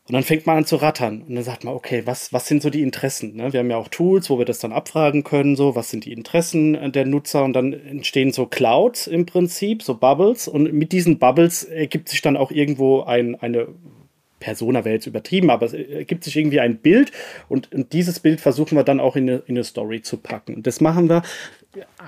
und 0.07 0.13
dann 0.13 0.23
fängt 0.23 0.45
man 0.47 0.59
an 0.59 0.67
zu 0.67 0.77
rattern. 0.77 1.23
Und 1.27 1.35
dann 1.35 1.45
sagt 1.45 1.65
man, 1.65 1.75
okay, 1.75 2.03
was, 2.05 2.31
was 2.33 2.47
sind 2.47 2.63
so 2.63 2.69
die 2.69 2.83
Interessen? 2.83 3.37
Ne? 3.37 3.55
Wir 3.55 3.61
haben 3.61 3.71
ja 3.71 3.79
auch 3.79 3.89
Tools, 3.89 4.29
wo 4.29 4.39
wir 4.39 4.45
das 4.45 4.59
dann 4.59 4.73
abfragen 4.73 5.25
können, 5.25 5.57
so, 5.57 5.77
was 5.77 5.89
sind 5.89 6.05
die 6.05 6.13
Interessen 6.13 6.93
der 6.93 7.07
Nutzer? 7.07 7.43
Und 7.43 7.55
dann 7.55 7.73
entstehen 7.73 8.31
so 8.31 8.45
Clouds 8.45 9.07
im 9.07 9.25
Prinzip, 9.25 9.83
so 9.83 9.95
Bubbles. 9.95 10.47
Und 10.47 10.71
mit 10.75 10.93
diesen 10.93 11.19
Bubbles 11.19 11.65
ergibt 11.65 12.11
sich 12.11 12.21
dann 12.21 12.37
auch 12.37 12.51
irgendwo 12.51 13.03
ein, 13.03 13.41
eine 13.41 13.69
Persona 14.41 14.85
wäre 14.85 14.97
jetzt 14.97 15.07
übertrieben, 15.07 15.49
aber 15.49 15.65
es 15.65 15.73
ergibt 15.73 16.23
sich 16.23 16.37
irgendwie 16.37 16.61
ein 16.61 16.77
Bild 16.77 17.13
und, 17.49 17.73
und 17.73 17.95
dieses 17.95 18.21
Bild 18.21 18.43
versuchen 18.43 18.77
wir 18.77 18.85
dann 18.85 19.01
auch 19.01 19.17
in 19.17 19.27
eine, 19.27 19.43
in 19.47 19.57
eine 19.57 19.65
Story 19.65 20.03
zu 20.03 20.19
packen. 20.19 20.57
Und 20.57 20.67
das 20.67 20.83
machen 20.83 21.09
wir 21.09 21.23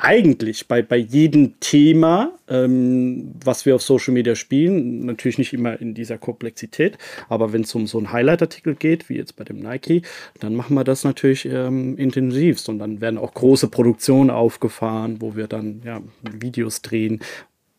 eigentlich 0.01 0.69
bei, 0.69 0.83
bei 0.83 0.97
jedem 0.97 1.59
Thema, 1.61 2.33
ähm, 2.49 3.33
was 3.45 3.67
wir 3.67 3.75
auf 3.75 3.83
Social 3.83 4.15
Media 4.15 4.35
spielen, 4.35 5.07
natürlich 5.07 5.39
nicht 5.39 5.53
immer 5.53 5.81
in 5.81 5.95
dieser 5.95 6.19
Komplexität, 6.19 6.99
aber 7.29 7.53
wenn 7.53 7.63
es 7.63 7.75
um 7.75 7.87
so 7.87 7.99
einen 7.99 8.13
Highlight-Artikel 8.13 8.75
geht, 8.75 9.09
wie 9.09 9.17
jetzt 9.17 9.37
bei 9.37 9.45
dem 9.45 9.59
Nike, 9.59 10.03
dann 10.41 10.55
machen 10.55 10.75
wir 10.75 10.85
das 10.85 11.05
natürlich 11.05 11.47
ähm, 11.47 11.97
intensivst 11.97 12.69
und 12.69 12.79
dann 12.79 13.01
werden 13.01 13.19
auch 13.19 13.35
große 13.35 13.69
Produktionen 13.69 14.31
aufgefahren, 14.31 15.21
wo 15.21 15.37
wir 15.37 15.47
dann 15.47 15.83
ja, 15.85 16.01
Videos 16.23 16.83
drehen. 16.83 17.21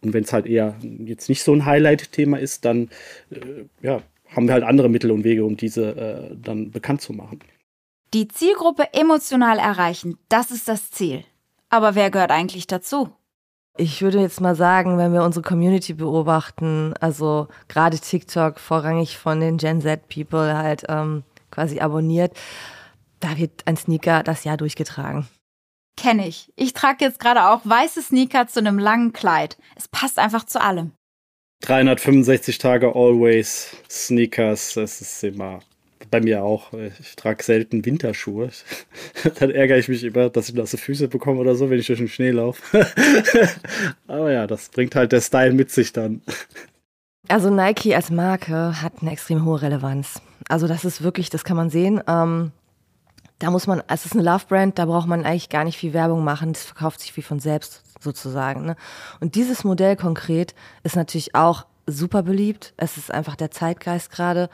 Und 0.01 0.13
wenn 0.13 0.23
es 0.23 0.33
halt 0.33 0.45
eher 0.45 0.75
jetzt 1.05 1.29
nicht 1.29 1.43
so 1.43 1.53
ein 1.53 1.65
Highlight-Thema 1.65 2.37
ist, 2.39 2.65
dann 2.65 2.89
äh, 3.31 3.65
ja, 3.81 4.01
haben 4.29 4.47
wir 4.47 4.53
halt 4.53 4.63
andere 4.63 4.89
Mittel 4.89 5.11
und 5.11 5.23
Wege, 5.23 5.45
um 5.45 5.57
diese 5.57 5.95
äh, 6.31 6.35
dann 6.41 6.71
bekannt 6.71 7.01
zu 7.01 7.13
machen. 7.13 7.39
Die 8.13 8.27
Zielgruppe 8.27 8.93
emotional 8.93 9.59
erreichen, 9.59 10.17
das 10.29 10.51
ist 10.51 10.67
das 10.67 10.91
Ziel. 10.91 11.23
Aber 11.69 11.95
wer 11.95 12.11
gehört 12.11 12.31
eigentlich 12.31 12.67
dazu? 12.67 13.09
Ich 13.77 14.01
würde 14.01 14.19
jetzt 14.19 14.41
mal 14.41 14.55
sagen, 14.55 14.97
wenn 14.97 15.13
wir 15.13 15.23
unsere 15.23 15.47
Community 15.47 15.93
beobachten, 15.93 16.93
also 16.99 17.47
gerade 17.67 17.99
TikTok 17.99 18.59
vorrangig 18.59 19.17
von 19.17 19.39
den 19.39 19.57
Gen 19.57 19.81
Z 19.81 20.09
People 20.09 20.57
halt 20.57 20.85
ähm, 20.89 21.23
quasi 21.51 21.79
abonniert, 21.79 22.35
da 23.19 23.37
wird 23.37 23.51
ein 23.65 23.77
Sneaker 23.77 24.23
das 24.23 24.43
Jahr 24.43 24.57
durchgetragen. 24.57 25.27
Kenne 25.95 26.27
ich. 26.27 26.51
Ich 26.55 26.73
trage 26.73 27.05
jetzt 27.05 27.19
gerade 27.19 27.49
auch 27.49 27.61
weiße 27.63 28.01
Sneaker 28.01 28.47
zu 28.47 28.59
einem 28.59 28.79
langen 28.79 29.13
Kleid. 29.13 29.57
Es 29.75 29.87
passt 29.87 30.19
einfach 30.19 30.45
zu 30.45 30.61
allem. 30.61 30.91
365 31.61 32.59
Tage 32.59 32.95
Always 32.95 33.75
Sneakers, 33.89 34.75
das 34.75 35.01
ist 35.01 35.23
immer 35.23 35.59
bei 36.09 36.21
mir 36.21 36.43
auch. 36.43 36.73
Ich 36.99 37.15
trage 37.15 37.43
selten 37.43 37.85
Winterschuhe. 37.85 38.49
Dann 39.39 39.51
ärgere 39.51 39.77
ich 39.77 39.87
mich 39.87 40.03
immer, 40.03 40.29
dass 40.29 40.49
ich 40.49 40.55
nasse 40.55 40.77
Füße 40.77 41.07
bekomme 41.07 41.39
oder 41.39 41.55
so, 41.55 41.69
wenn 41.69 41.79
ich 41.79 41.87
durch 41.87 41.99
den 41.99 42.07
Schnee 42.07 42.31
laufe. 42.31 42.61
Aber 44.07 44.31
ja, 44.31 44.47
das 44.47 44.69
bringt 44.69 44.95
halt 44.95 45.11
der 45.11 45.21
Style 45.21 45.53
mit 45.53 45.71
sich 45.71 45.93
dann. 45.93 46.21
Also 47.27 47.49
Nike 47.49 47.93
als 47.93 48.09
Marke 48.09 48.81
hat 48.81 48.93
eine 49.01 49.11
extrem 49.11 49.43
hohe 49.43 49.61
Relevanz. 49.61 50.21
Also 50.47 50.67
das 50.67 50.85
ist 50.85 51.03
wirklich, 51.03 51.29
das 51.29 51.43
kann 51.43 51.57
man 51.57 51.69
sehen. 51.69 52.01
Ähm, 52.07 52.51
da 53.39 53.51
muss 53.51 53.67
man, 53.67 53.83
es 53.87 54.05
ist 54.05 54.13
eine 54.13 54.23
Love-Brand, 54.23 54.79
da 54.79 54.85
braucht 54.85 55.07
man 55.07 55.25
eigentlich 55.25 55.49
gar 55.49 55.63
nicht 55.63 55.77
viel 55.77 55.93
Werbung 55.93 56.23
machen. 56.23 56.53
Das 56.53 56.63
verkauft 56.63 57.01
sich 57.01 57.15
wie 57.17 57.21
von 57.21 57.39
selbst 57.39 57.83
sozusagen. 57.99 58.65
Ne? 58.65 58.75
Und 59.19 59.35
dieses 59.35 59.63
Modell 59.63 59.95
konkret 59.95 60.55
ist 60.83 60.95
natürlich 60.95 61.35
auch 61.35 61.65
super 61.85 62.23
beliebt. 62.23 62.73
Es 62.77 62.97
ist 62.97 63.11
einfach 63.11 63.35
der 63.35 63.51
Zeitgeist 63.51 64.11
gerade. 64.11 64.49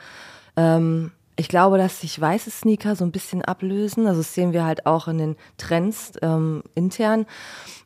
Ähm, 0.56 1.12
ich 1.36 1.48
glaube, 1.48 1.78
dass 1.78 2.00
sich 2.00 2.20
weiße 2.20 2.50
Sneaker 2.50 2.96
so 2.96 3.04
ein 3.04 3.12
bisschen 3.12 3.42
ablösen. 3.42 4.06
Also 4.06 4.20
das 4.20 4.34
sehen 4.34 4.52
wir 4.52 4.64
halt 4.64 4.86
auch 4.86 5.08
in 5.08 5.18
den 5.18 5.36
Trends 5.56 6.12
ähm, 6.22 6.62
intern, 6.74 7.26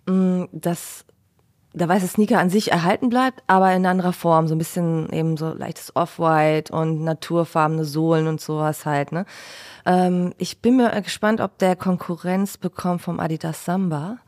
mm, 0.06 0.44
dass 0.52 1.04
der 1.72 1.88
weiße 1.88 2.08
Sneaker 2.08 2.38
an 2.38 2.50
sich 2.50 2.72
erhalten 2.72 3.08
bleibt, 3.08 3.42
aber 3.46 3.72
in 3.72 3.86
anderer 3.86 4.12
Form. 4.12 4.48
So 4.48 4.54
ein 4.54 4.58
bisschen 4.58 5.10
eben 5.12 5.36
so 5.36 5.52
leichtes 5.52 5.94
Off-White 5.94 6.72
und 6.72 7.04
naturfarbene 7.04 7.84
Sohlen 7.84 8.26
und 8.26 8.40
sowas 8.40 8.84
halt. 8.84 9.12
Ne? 9.12 9.24
Ähm, 9.86 10.34
ich 10.38 10.60
bin 10.60 10.76
mir 10.76 10.90
gespannt, 11.02 11.40
ob 11.40 11.58
der 11.58 11.76
Konkurrenz 11.76 12.58
bekommt 12.58 13.02
vom 13.02 13.20
Adidas 13.20 13.64
Samba. 13.64 14.18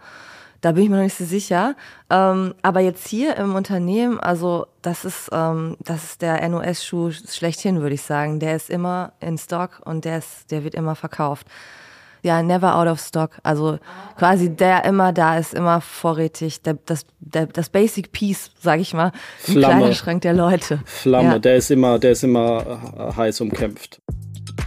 Da 0.61 0.73
bin 0.73 0.85
ich 0.85 0.91
mir 0.91 0.97
noch 0.97 1.05
nicht 1.05 1.17
so 1.17 1.25
sicher. 1.25 1.75
Ähm, 2.11 2.55
aber 2.63 2.81
jetzt 2.81 3.09
hier 3.09 3.37
im 3.37 3.55
Unternehmen, 3.55 4.21
also 4.21 4.67
das 4.83 5.05
ist, 5.07 5.31
ähm, 5.33 5.77
das 5.81 6.05
ist 6.05 6.23
der 6.23 6.47
NOS-Schuh 6.49 7.11
schlechthin, 7.13 7.81
würde 7.81 7.95
ich 7.95 8.03
sagen. 8.03 8.41
Der 8.41 8.57
ist 8.57 8.69
immer 8.69 9.13
in 9.21 9.39
Stock 9.39 9.81
und 9.85 10.05
der 10.05 10.19
ist, 10.19 10.51
der 10.51 10.63
wird 10.65 10.75
immer 10.75 10.95
verkauft. 10.95 11.47
Ja, 12.23 12.43
never 12.43 12.77
out 12.77 12.87
of 12.87 13.01
stock. 13.01 13.39
Also 13.43 13.79
quasi 14.19 14.55
der 14.55 14.85
immer 14.85 15.15
da 15.15 15.39
ist, 15.39 15.55
immer 15.55 15.81
vorrätig. 15.81 16.61
Der, 16.61 16.75
das, 16.85 17.07
der, 17.21 17.47
das 17.47 17.71
Basic 17.71 18.13
Piece, 18.13 18.51
sag 18.61 18.81
ich 18.81 18.93
mal, 18.93 19.13
im. 19.47 19.55
Kleiderschrank 19.55 20.21
der 20.21 20.35
Leute. 20.35 20.81
Flamme, 20.85 21.29
Ja. 21.31 21.39
der 21.39 21.57
ist 21.57 21.71
immer, 21.71 21.99
der 21.99 22.13
ist 22.13 22.23
immer 22.23 22.81
äh, 22.99 23.17
heiß 23.17 23.41
umkämpft. 23.41 24.03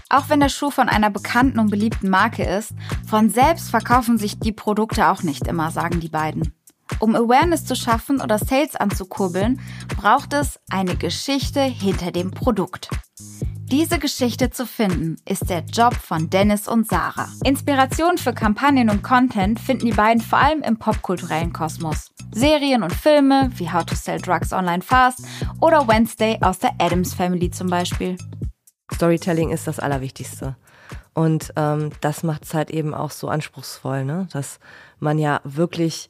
Auch 0.10 0.30
wenn 0.30 0.40
der 0.40 0.50
Schuh 0.50 0.72
von 0.72 0.90
einer 0.90 1.10
bekannten 1.10 1.60
und 1.60 1.70
beliebten 1.70 2.10
Marke 2.10 2.44
ist, 2.44 2.74
von 3.08 3.30
selbst 3.30 3.70
verkaufen 3.70 4.18
sich 4.18 4.40
die 4.40 4.52
Produkte 4.52 5.10
auch 5.10 5.24
nicht 5.24 5.48
immer, 5.48 5.72
sagen 5.72 6.00
die 6.00 6.10
beiden. 6.10 6.54
Um 7.00 7.16
Awareness 7.16 7.66
zu 7.66 7.76
schaffen 7.76 8.22
oder 8.22 8.38
Sales 8.38 8.76
anzukurbeln, 8.76 9.60
braucht 9.98 10.34
es 10.34 10.60
eine 10.70 10.96
Geschichte 10.96 11.62
hinter 11.62 12.12
dem 12.12 12.32
Produkt. 12.32 12.90
Diese 13.74 13.98
Geschichte 13.98 14.52
zu 14.52 14.68
finden, 14.68 15.16
ist 15.28 15.50
der 15.50 15.62
Job 15.62 15.96
von 15.96 16.30
Dennis 16.30 16.68
und 16.68 16.88
Sarah. 16.88 17.28
Inspiration 17.44 18.20
für 18.20 18.34
Kampagnen 18.34 18.90
und 18.90 19.02
Content 19.02 19.60
finden 19.60 19.88
die 19.88 19.94
beiden 19.94 20.22
vor 20.22 20.38
allem 20.38 20.62
im 20.62 20.78
popkulturellen 20.78 21.54
Kosmos. 21.54 22.12
Serien 22.32 22.84
und 22.84 22.94
Filme 22.94 23.50
wie 23.56 23.72
How 23.72 23.84
to 23.84 23.96
Sell 23.96 24.22
Drugs 24.22 24.54
Online 24.54 24.84
Fast 24.84 25.26
oder 25.60 25.88
Wednesday 25.88 26.38
aus 26.42 26.60
der 26.60 26.72
Adams 26.78 27.16
Family 27.16 27.50
zum 27.50 27.68
Beispiel. 27.68 28.16
Storytelling 28.94 29.50
ist 29.52 29.68
das 29.68 29.80
Allerwichtigste. 29.80 30.56
Und 31.14 31.54
ähm, 31.56 31.92
das 32.02 32.24
macht 32.24 32.44
es 32.46 32.54
halt 32.54 32.72
eben 32.72 32.94
auch 32.94 33.12
so 33.12 33.28
anspruchsvoll, 33.30 34.04
ne? 34.06 34.28
dass 34.32 34.60
man 35.00 35.18
ja 35.20 35.42
wirklich 35.44 36.10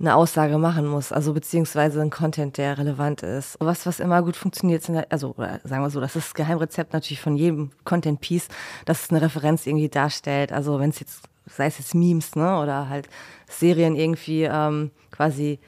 eine 0.00 0.16
Aussage 0.16 0.58
machen 0.58 0.86
muss, 0.86 1.12
also 1.12 1.32
beziehungsweise 1.32 2.02
ein 2.02 2.10
Content, 2.10 2.58
der 2.58 2.76
relevant 2.78 3.22
ist. 3.22 3.56
Was, 3.60 3.86
was 3.86 4.00
immer 4.00 4.22
gut 4.22 4.36
funktioniert, 4.36 4.82
sind, 4.82 4.96
halt- 4.96 5.12
also 5.12 5.34
sagen 5.62 5.82
wir 5.82 5.88
so, 5.90 6.00
das 6.00 6.16
ist 6.16 6.26
das 6.28 6.34
Geheimrezept 6.34 6.92
natürlich 6.92 7.20
von 7.20 7.36
jedem 7.36 7.70
Content-Piece, 7.84 8.48
dass 8.86 9.04
es 9.04 9.10
eine 9.10 9.22
Referenz 9.22 9.66
irgendwie 9.66 9.88
darstellt. 9.88 10.52
Also 10.52 10.80
wenn 10.80 10.90
es 10.90 10.98
jetzt, 11.00 11.22
sei 11.46 11.66
es 11.66 11.78
jetzt 11.78 11.94
Memes, 11.94 12.34
ne, 12.34 12.58
oder 12.58 12.88
halt 12.88 13.08
Serien 13.48 13.94
irgendwie 13.94 14.42
ähm, 14.42 14.90
quasi 15.12 15.60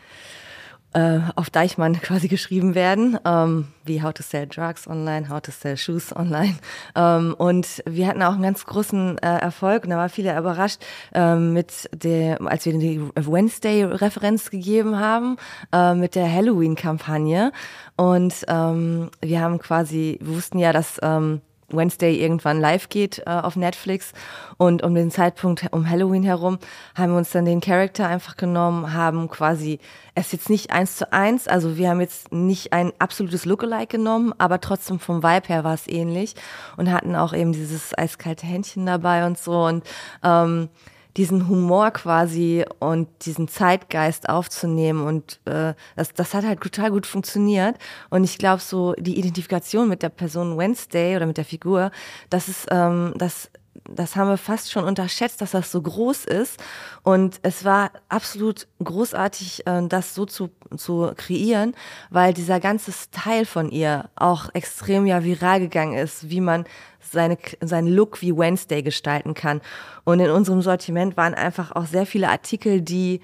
äh, 0.97 1.21
auf 1.35 1.51
Deichmann 1.51 2.01
quasi 2.01 2.27
geschrieben 2.27 2.75
werden, 2.75 3.19
ähm, 3.27 3.69
wie 3.85 4.03
How 4.03 4.15
to 4.15 4.23
Sell 4.23 4.47
Drugs 4.47 4.89
Online, 4.89 5.29
How 5.29 5.43
to 5.43 5.53
Sell 5.53 5.77
Shoes 5.77 6.17
Online. 6.17 6.57
Ähm, 6.95 7.35
und 7.37 7.83
wir 7.87 8.07
hatten 8.07 8.23
auch 8.23 8.33
einen 8.33 8.43
ganz 8.43 8.65
großen 8.65 9.19
äh, 9.19 9.39
Erfolg 9.39 9.85
und 9.85 9.91
da 9.91 9.99
waren 9.99 10.09
viele 10.09 10.37
überrascht, 10.37 10.81
ähm, 11.13 11.53
mit 11.53 11.91
der, 11.93 12.41
als 12.41 12.65
wir 12.65 12.73
die 12.79 13.03
Wednesday-Referenz 13.15 14.51
gegeben 14.51 14.99
haben, 14.99 15.37
äh, 15.71 15.95
mit 15.95 16.15
der 16.15 16.33
Halloween-Kampagne. 16.33 17.53
Und 17.97 18.35
ähm, 18.49 19.11
wir 19.21 19.41
haben 19.43 19.59
quasi, 19.59 20.19
wir 20.23 20.37
wussten 20.37 20.59
ja, 20.59 20.73
dass 20.73 20.99
ähm, 21.03 21.43
Wednesday 21.69 22.21
irgendwann 22.21 22.61
live 22.61 22.89
geht 22.89 23.23
äh, 23.27 23.31
auf 23.31 23.57
Netflix. 23.57 24.13
Und 24.57 24.83
um 24.83 24.95
den 24.95 25.11
Zeitpunkt 25.11 25.67
um 25.73 25.89
Halloween 25.89 26.23
herum 26.23 26.59
haben 26.95 27.13
wir 27.13 27.19
uns 27.19 27.31
dann 27.31 27.45
den 27.45 27.61
Charakter 27.61 28.07
einfach 28.07 28.37
genommen, 28.37 28.93
haben 28.93 29.29
quasi 29.29 29.81
es 30.15 30.33
jetzt 30.33 30.49
nicht 30.49 30.71
eins 30.71 30.97
zu 30.97 31.13
eins, 31.13 31.47
also 31.47 31.77
wir 31.77 31.91
haben 31.91 32.01
jetzt 32.01 32.33
nicht 32.33 32.73
ein 32.73 32.93
absolutes 32.99 33.45
Lookalike 33.45 33.99
genommen, 33.99 34.33
aber 34.39 34.61
trotzdem 34.61 34.99
vom 34.99 35.23
Vibe 35.23 35.49
her 35.49 35.65
war 35.65 35.75
es 35.75 35.87
ähnlich 35.87 36.35
und 36.77 36.91
hatten 36.91 37.15
auch 37.15 37.35
eben 37.35 37.53
dieses 37.53 37.97
eiskalte 37.97 38.47
Händchen 38.47 38.87
dabei 38.87 39.27
und 39.27 39.39
so. 39.39 39.65
Und 39.65 39.85
ähm, 40.23 40.69
diesen 41.17 41.49
Humor 41.49 41.91
quasi 41.93 42.65
und 42.79 43.09
diesen 43.25 43.49
Zeitgeist 43.49 44.29
aufzunehmen 44.29 45.07
und 45.07 45.41
äh, 45.47 45.75
das, 45.97 46.13
das 46.13 46.35
hat 46.35 46.45
halt 46.45 46.61
total 46.61 46.91
gut 46.91 47.07
funktioniert. 47.07 47.77
Und 48.11 48.25
ich 48.25 48.39
glaube 48.39 48.61
so 48.61 48.93
die 48.99 49.19
Identifikation 49.19 49.89
mit 49.89 50.03
der 50.03 50.11
Person 50.11 50.59
Wednesday 50.59 51.17
oder 51.17 51.27
mit 51.27 51.39
der 51.39 51.45
Figur, 51.45 51.91
das 52.29 52.49
ist 52.49 52.67
ähm, 52.71 53.15
das 53.17 53.51
das 53.85 54.17
haben 54.17 54.29
wir 54.29 54.37
fast 54.37 54.71
schon 54.71 54.85
unterschätzt, 54.85 55.41
dass 55.41 55.53
das 55.53 55.71
so 55.71 55.81
groß 55.83 56.25
ist. 56.25 56.63
Und 57.03 57.39
es 57.43 57.65
war 57.65 57.91
absolut 58.09 58.67
großartig, 58.83 59.67
äh, 59.67 59.87
das 59.89 60.15
so 60.15 60.27
zu, 60.27 60.51
zu 60.77 61.13
kreieren, 61.17 61.75
weil 62.11 62.35
dieser 62.35 62.61
ganze 62.61 62.93
Style 62.93 63.47
von 63.47 63.71
ihr 63.71 64.09
auch 64.17 64.49
extrem 64.55 65.07
ja 65.07 65.25
viral 65.25 65.61
gegangen 65.61 65.97
ist, 65.97 66.31
wie 66.31 66.41
man 66.41 66.65
seine, 67.01 67.39
seinen 67.61 67.89
Look 67.89 68.21
wie 68.23 68.37
Wednesday 68.37 68.83
gestalten 68.83 69.35
kann. 69.35 69.61
Und 70.05 70.21
in 70.21 70.31
unserem 70.31 70.63
Sortiment 70.63 71.17
waren 71.17 71.35
einfach 71.35 71.73
auch 71.73 71.87
sehr 71.87 72.07
viele 72.07 72.29
Artikel, 72.29 72.81
die 72.81 73.21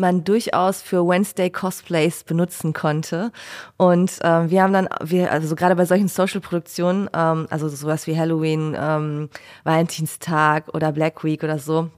man 0.00 0.24
durchaus 0.24 0.82
für 0.82 1.06
Wednesday 1.06 1.50
Cosplays 1.50 2.24
benutzen 2.24 2.72
konnte. 2.72 3.30
Und 3.76 4.18
ähm, 4.22 4.50
wir 4.50 4.62
haben 4.62 4.72
dann, 4.72 4.88
wir, 5.02 5.30
also 5.30 5.54
gerade 5.54 5.76
bei 5.76 5.84
solchen 5.84 6.08
Social-Produktionen, 6.08 7.08
ähm, 7.14 7.46
also 7.50 7.68
sowas 7.68 8.06
wie 8.06 8.18
Halloween, 8.18 8.76
ähm, 8.78 9.28
Valentinstag 9.64 10.74
oder 10.74 10.92
Black 10.92 11.22
Week 11.22 11.42
oder 11.44 11.58
so, 11.58 11.90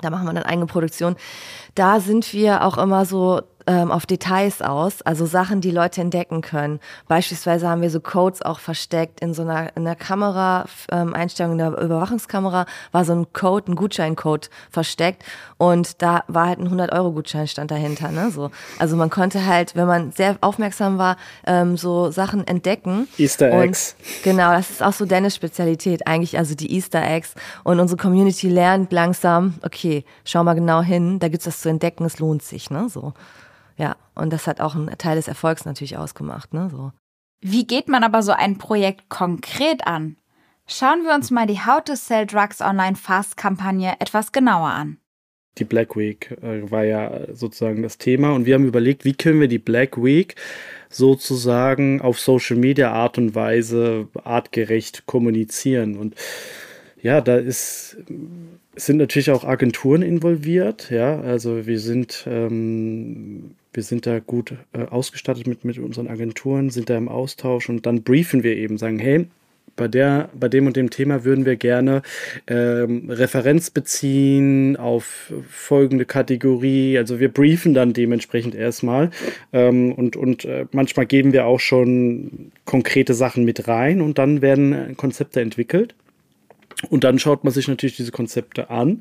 da 0.00 0.10
machen 0.10 0.26
wir 0.26 0.32
dann 0.32 0.44
eigene 0.44 0.66
Produktion. 0.66 1.16
Da 1.74 2.00
sind 2.00 2.32
wir 2.32 2.64
auch 2.64 2.78
immer 2.78 3.04
so 3.04 3.42
ähm, 3.68 3.92
auf 3.92 4.06
Details 4.06 4.62
aus, 4.62 5.02
also 5.02 5.26
Sachen, 5.26 5.60
die 5.60 5.70
Leute 5.70 6.00
entdecken 6.00 6.40
können. 6.40 6.80
Beispielsweise 7.06 7.68
haben 7.68 7.82
wir 7.82 7.90
so 7.90 8.00
Codes 8.00 8.40
auch 8.40 8.60
versteckt 8.60 9.20
in 9.20 9.34
so 9.34 9.42
einer, 9.42 9.76
in 9.76 9.84
der 9.84 9.94
Kamera, 9.94 10.64
ähm, 10.90 11.12
Einstellung 11.12 11.52
in 11.52 11.58
der 11.58 11.78
Überwachungskamera 11.78 12.64
war 12.92 13.04
so 13.04 13.12
ein 13.12 13.26
Code, 13.34 13.70
ein 13.72 13.76
Gutscheincode 13.76 14.48
versteckt 14.70 15.22
und 15.58 16.00
da 16.00 16.24
war 16.28 16.46
halt 16.46 16.60
ein 16.60 16.68
100-Euro-Gutschein 16.68 17.46
stand 17.46 17.70
dahinter. 17.70 18.10
Ne? 18.10 18.30
So. 18.30 18.50
Also 18.78 18.96
man 18.96 19.10
konnte 19.10 19.44
halt, 19.44 19.76
wenn 19.76 19.86
man 19.86 20.12
sehr 20.12 20.38
aufmerksam 20.40 20.96
war, 20.96 21.18
ähm, 21.46 21.76
so 21.76 22.10
Sachen 22.10 22.46
entdecken. 22.46 23.06
Easter 23.18 23.52
Und 23.52 23.64
Eggs. 23.64 23.96
Genau, 24.24 24.52
das 24.52 24.70
ist 24.70 24.82
auch 24.82 24.94
so 24.94 25.04
Dennis 25.04 25.34
Spezialität, 25.34 26.06
eigentlich 26.06 26.38
also 26.38 26.54
die 26.54 26.74
Easter 26.74 27.02
Eggs. 27.02 27.34
Und 27.64 27.80
unsere 27.80 28.00
Community 28.00 28.48
lernt 28.48 28.92
langsam, 28.92 29.54
okay, 29.62 30.06
schau 30.24 30.42
mal 30.42 30.54
genau 30.54 30.80
hin, 30.80 31.18
da 31.18 31.28
gibt's 31.28 31.46
was 31.46 31.60
zu 31.60 31.68
entdecken, 31.68 32.06
es 32.06 32.18
lohnt 32.18 32.42
sich, 32.42 32.70
ne? 32.70 32.88
So. 32.88 33.12
Ja, 33.78 33.96
und 34.14 34.32
das 34.32 34.46
hat 34.46 34.60
auch 34.60 34.74
einen 34.74 34.90
Teil 34.98 35.16
des 35.16 35.28
Erfolgs 35.28 35.64
natürlich 35.64 35.96
ausgemacht, 35.96 36.52
ne? 36.52 36.68
So. 36.70 36.92
Wie 37.40 37.66
geht 37.66 37.88
man 37.88 38.02
aber 38.02 38.22
so 38.22 38.32
ein 38.32 38.58
Projekt 38.58 39.08
konkret 39.08 39.86
an? 39.86 40.16
Schauen 40.66 41.04
wir 41.04 41.14
uns 41.14 41.30
mal 41.30 41.46
die 41.46 41.60
How 41.60 41.82
to 41.82 41.94
Sell 41.94 42.26
Drugs 42.26 42.60
Online 42.60 42.96
Fast 42.96 43.36
Kampagne 43.36 43.94
etwas 44.00 44.32
genauer 44.32 44.68
an. 44.68 44.98
Die 45.56 45.64
Black 45.64 45.96
Week 45.96 46.36
äh, 46.42 46.70
war 46.70 46.84
ja 46.84 47.32
sozusagen 47.32 47.82
das 47.82 47.98
Thema 47.98 48.32
und 48.32 48.44
wir 48.44 48.54
haben 48.54 48.66
überlegt, 48.66 49.04
wie 49.04 49.14
können 49.14 49.40
wir 49.40 49.48
die 49.48 49.58
Black 49.58 50.02
Week 50.02 50.34
sozusagen 50.90 52.00
auf 52.00 52.20
Social 52.20 52.56
Media 52.56 52.92
Art 52.92 53.18
und 53.18 53.34
Weise 53.34 54.08
artgerecht 54.24 55.06
kommunizieren 55.06 55.96
und 55.96 56.14
ja, 57.00 57.20
da 57.20 57.36
ist 57.36 57.96
sind 58.76 58.98
natürlich 58.98 59.30
auch 59.30 59.44
Agenturen 59.44 60.02
involviert, 60.02 60.90
ja, 60.90 61.20
also 61.20 61.66
wir 61.66 61.80
sind 61.80 62.24
ähm, 62.28 63.56
wir 63.72 63.82
sind 63.82 64.06
da 64.06 64.18
gut 64.18 64.54
äh, 64.72 64.84
ausgestattet 64.84 65.46
mit, 65.46 65.64
mit 65.64 65.78
unseren 65.78 66.08
Agenturen, 66.08 66.70
sind 66.70 66.90
da 66.90 66.96
im 66.96 67.08
Austausch 67.08 67.68
und 67.68 67.86
dann 67.86 68.02
briefen 68.02 68.42
wir 68.42 68.56
eben, 68.56 68.78
sagen, 68.78 68.98
hey, 68.98 69.26
bei, 69.78 69.88
der, 69.88 70.28
bei 70.38 70.48
dem 70.48 70.66
und 70.66 70.76
dem 70.76 70.90
Thema 70.90 71.24
würden 71.24 71.46
wir 71.46 71.56
gerne 71.56 72.02
ähm, 72.46 73.08
Referenz 73.08 73.70
beziehen 73.70 74.76
auf 74.76 75.32
folgende 75.48 76.04
Kategorie. 76.04 76.98
Also 76.98 77.20
wir 77.20 77.32
briefen 77.32 77.72
dann 77.72 77.94
dementsprechend 77.94 78.54
erstmal 78.54 79.10
ähm, 79.52 79.92
und, 79.92 80.16
und 80.16 80.44
äh, 80.44 80.66
manchmal 80.72 81.06
geben 81.06 81.32
wir 81.32 81.46
auch 81.46 81.60
schon 81.60 82.52
konkrete 82.64 83.14
Sachen 83.14 83.44
mit 83.44 83.68
rein 83.68 84.02
und 84.02 84.18
dann 84.18 84.42
werden 84.42 84.96
Konzepte 84.96 85.40
entwickelt. 85.40 85.94
Und 86.90 87.02
dann 87.02 87.18
schaut 87.18 87.42
man 87.42 87.52
sich 87.52 87.66
natürlich 87.66 87.96
diese 87.96 88.12
Konzepte 88.12 88.70
an 88.70 89.00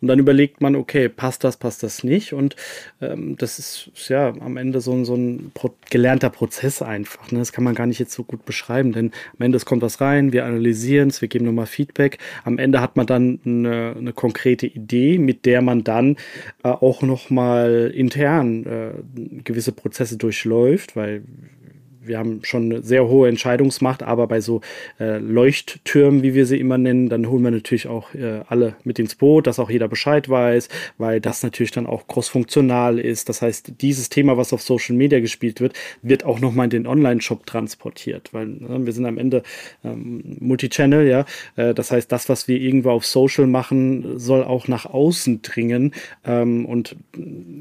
und 0.00 0.06
dann 0.08 0.20
überlegt 0.20 0.60
man, 0.60 0.76
okay, 0.76 1.08
passt 1.08 1.42
das, 1.42 1.56
passt 1.56 1.82
das 1.82 2.04
nicht. 2.04 2.32
Und 2.32 2.54
ähm, 3.00 3.36
das 3.36 3.58
ist 3.58 3.90
ja 4.08 4.28
am 4.28 4.56
Ende 4.56 4.80
so, 4.80 4.92
ein- 4.92 5.04
so 5.04 5.16
ein 5.16 5.50
Pro 5.52 5.74
gelernter 5.90 6.30
Prozess 6.30 6.82
einfach. 6.82 7.32
Ne? 7.32 7.40
Das 7.40 7.52
kann 7.52 7.64
man 7.64 7.74
gar 7.74 7.86
nicht 7.86 7.98
jetzt 7.98 8.12
so 8.12 8.22
gut 8.22 8.44
beschreiben, 8.44 8.92
denn 8.92 9.10
am 9.38 9.44
Ende 9.44 9.58
kommt 9.58 9.82
was 9.82 10.00
rein, 10.00 10.32
wir 10.32 10.44
analysieren 10.44 11.08
es, 11.08 11.20
wir 11.20 11.26
geben 11.28 11.46
nochmal 11.46 11.66
Feedback. 11.66 12.18
Am 12.44 12.58
Ende 12.58 12.80
hat 12.80 12.96
man 12.96 13.06
dann 13.06 13.40
eine, 13.44 13.94
eine 13.98 14.12
konkrete 14.12 14.66
Idee, 14.68 15.18
mit 15.18 15.46
der 15.46 15.62
man 15.62 15.82
dann 15.82 16.16
äh, 16.62 16.68
auch 16.68 17.02
nochmal 17.02 17.90
intern 17.92 18.64
äh, 18.66 18.92
gewisse 19.42 19.72
Prozesse 19.72 20.16
durchläuft, 20.16 20.94
weil 20.94 21.24
wir 22.06 22.18
haben 22.18 22.40
schon 22.42 22.64
eine 22.64 22.82
sehr 22.82 23.08
hohe 23.08 23.28
Entscheidungsmacht, 23.28 24.02
aber 24.02 24.26
bei 24.26 24.40
so 24.40 24.60
äh, 24.98 25.18
Leuchttürmen, 25.18 26.22
wie 26.22 26.34
wir 26.34 26.46
sie 26.46 26.58
immer 26.58 26.78
nennen, 26.78 27.08
dann 27.08 27.28
holen 27.28 27.42
wir 27.42 27.50
natürlich 27.50 27.88
auch 27.88 28.14
äh, 28.14 28.40
alle 28.48 28.76
mit 28.84 28.98
ins 28.98 29.14
Boot, 29.14 29.46
dass 29.46 29.58
auch 29.58 29.70
jeder 29.70 29.88
Bescheid 29.88 30.28
weiß, 30.28 30.68
weil 30.98 31.20
das 31.20 31.42
natürlich 31.42 31.70
dann 31.70 31.86
auch 31.86 32.06
crossfunktional 32.06 32.98
ist. 32.98 33.28
Das 33.28 33.42
heißt, 33.42 33.80
dieses 33.80 34.08
Thema, 34.08 34.36
was 34.36 34.52
auf 34.52 34.62
Social 34.62 34.96
Media 34.96 35.20
gespielt 35.20 35.60
wird, 35.60 35.74
wird 36.02 36.24
auch 36.24 36.40
nochmal 36.40 36.64
in 36.64 36.70
den 36.70 36.86
Online-Shop 36.86 37.46
transportiert, 37.46 38.32
weil 38.32 38.46
ne, 38.46 38.84
wir 38.84 38.92
sind 38.92 39.06
am 39.06 39.18
Ende 39.18 39.42
ähm, 39.84 40.36
Multichannel, 40.40 41.06
ja. 41.06 41.24
Äh, 41.56 41.74
das 41.74 41.90
heißt, 41.90 42.10
das, 42.10 42.28
was 42.28 42.48
wir 42.48 42.60
irgendwo 42.60 42.90
auf 42.90 43.06
Social 43.06 43.46
machen, 43.46 44.18
soll 44.18 44.44
auch 44.44 44.68
nach 44.68 44.86
außen 44.86 45.42
dringen 45.42 45.92
ähm, 46.24 46.66
und 46.66 46.96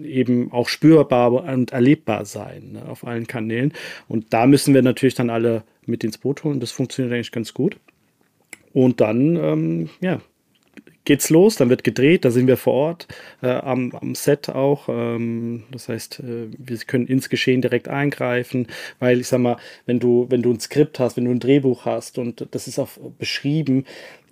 eben 0.03 0.51
auch 0.51 0.69
spürbar 0.69 1.31
und 1.31 1.71
erlebbar 1.71 2.25
sein 2.25 2.73
ne, 2.73 2.85
auf 2.87 3.05
allen 3.05 3.27
Kanälen. 3.27 3.73
Und 4.07 4.33
da 4.35 4.47
müssen 4.47 4.73
wir 4.73 4.81
natürlich 4.81 5.15
dann 5.15 5.29
alle 5.29 5.63
mit 5.85 6.03
ins 6.03 6.17
Boot 6.17 6.43
holen. 6.43 6.59
Das 6.59 6.71
funktioniert 6.71 7.13
eigentlich 7.13 7.31
ganz 7.31 7.53
gut. 7.53 7.77
Und 8.73 8.99
dann, 8.99 9.37
ähm, 9.37 9.89
ja, 10.01 10.19
geht's 11.05 11.29
los, 11.29 11.55
dann 11.55 11.69
wird 11.69 11.85
gedreht, 11.85 12.25
da 12.25 12.31
sind 12.31 12.47
wir 12.47 12.57
vor 12.57 12.73
Ort 12.73 13.07
äh, 13.41 13.47
am, 13.47 13.93
am, 13.93 14.13
Set 14.13 14.49
auch. 14.49 14.89
Ähm, 14.89 15.63
das 15.71 15.87
heißt, 15.87 16.19
äh, 16.19 16.47
wir 16.57 16.77
können 16.79 17.07
ins 17.07 17.29
Geschehen 17.29 17.61
direkt 17.61 17.87
eingreifen, 17.87 18.67
weil 18.99 19.21
ich 19.21 19.27
sag 19.29 19.39
mal, 19.39 19.55
wenn 19.85 20.01
du, 20.01 20.25
wenn 20.27 20.41
du 20.41 20.51
ein 20.51 20.59
Skript 20.59 20.99
hast, 20.99 21.15
wenn 21.15 21.23
du 21.23 21.31
ein 21.31 21.39
Drehbuch 21.39 21.85
hast 21.85 22.17
und 22.17 22.45
das 22.51 22.67
ist 22.67 22.77
auch 22.77 22.89
beschrieben, 23.17 23.85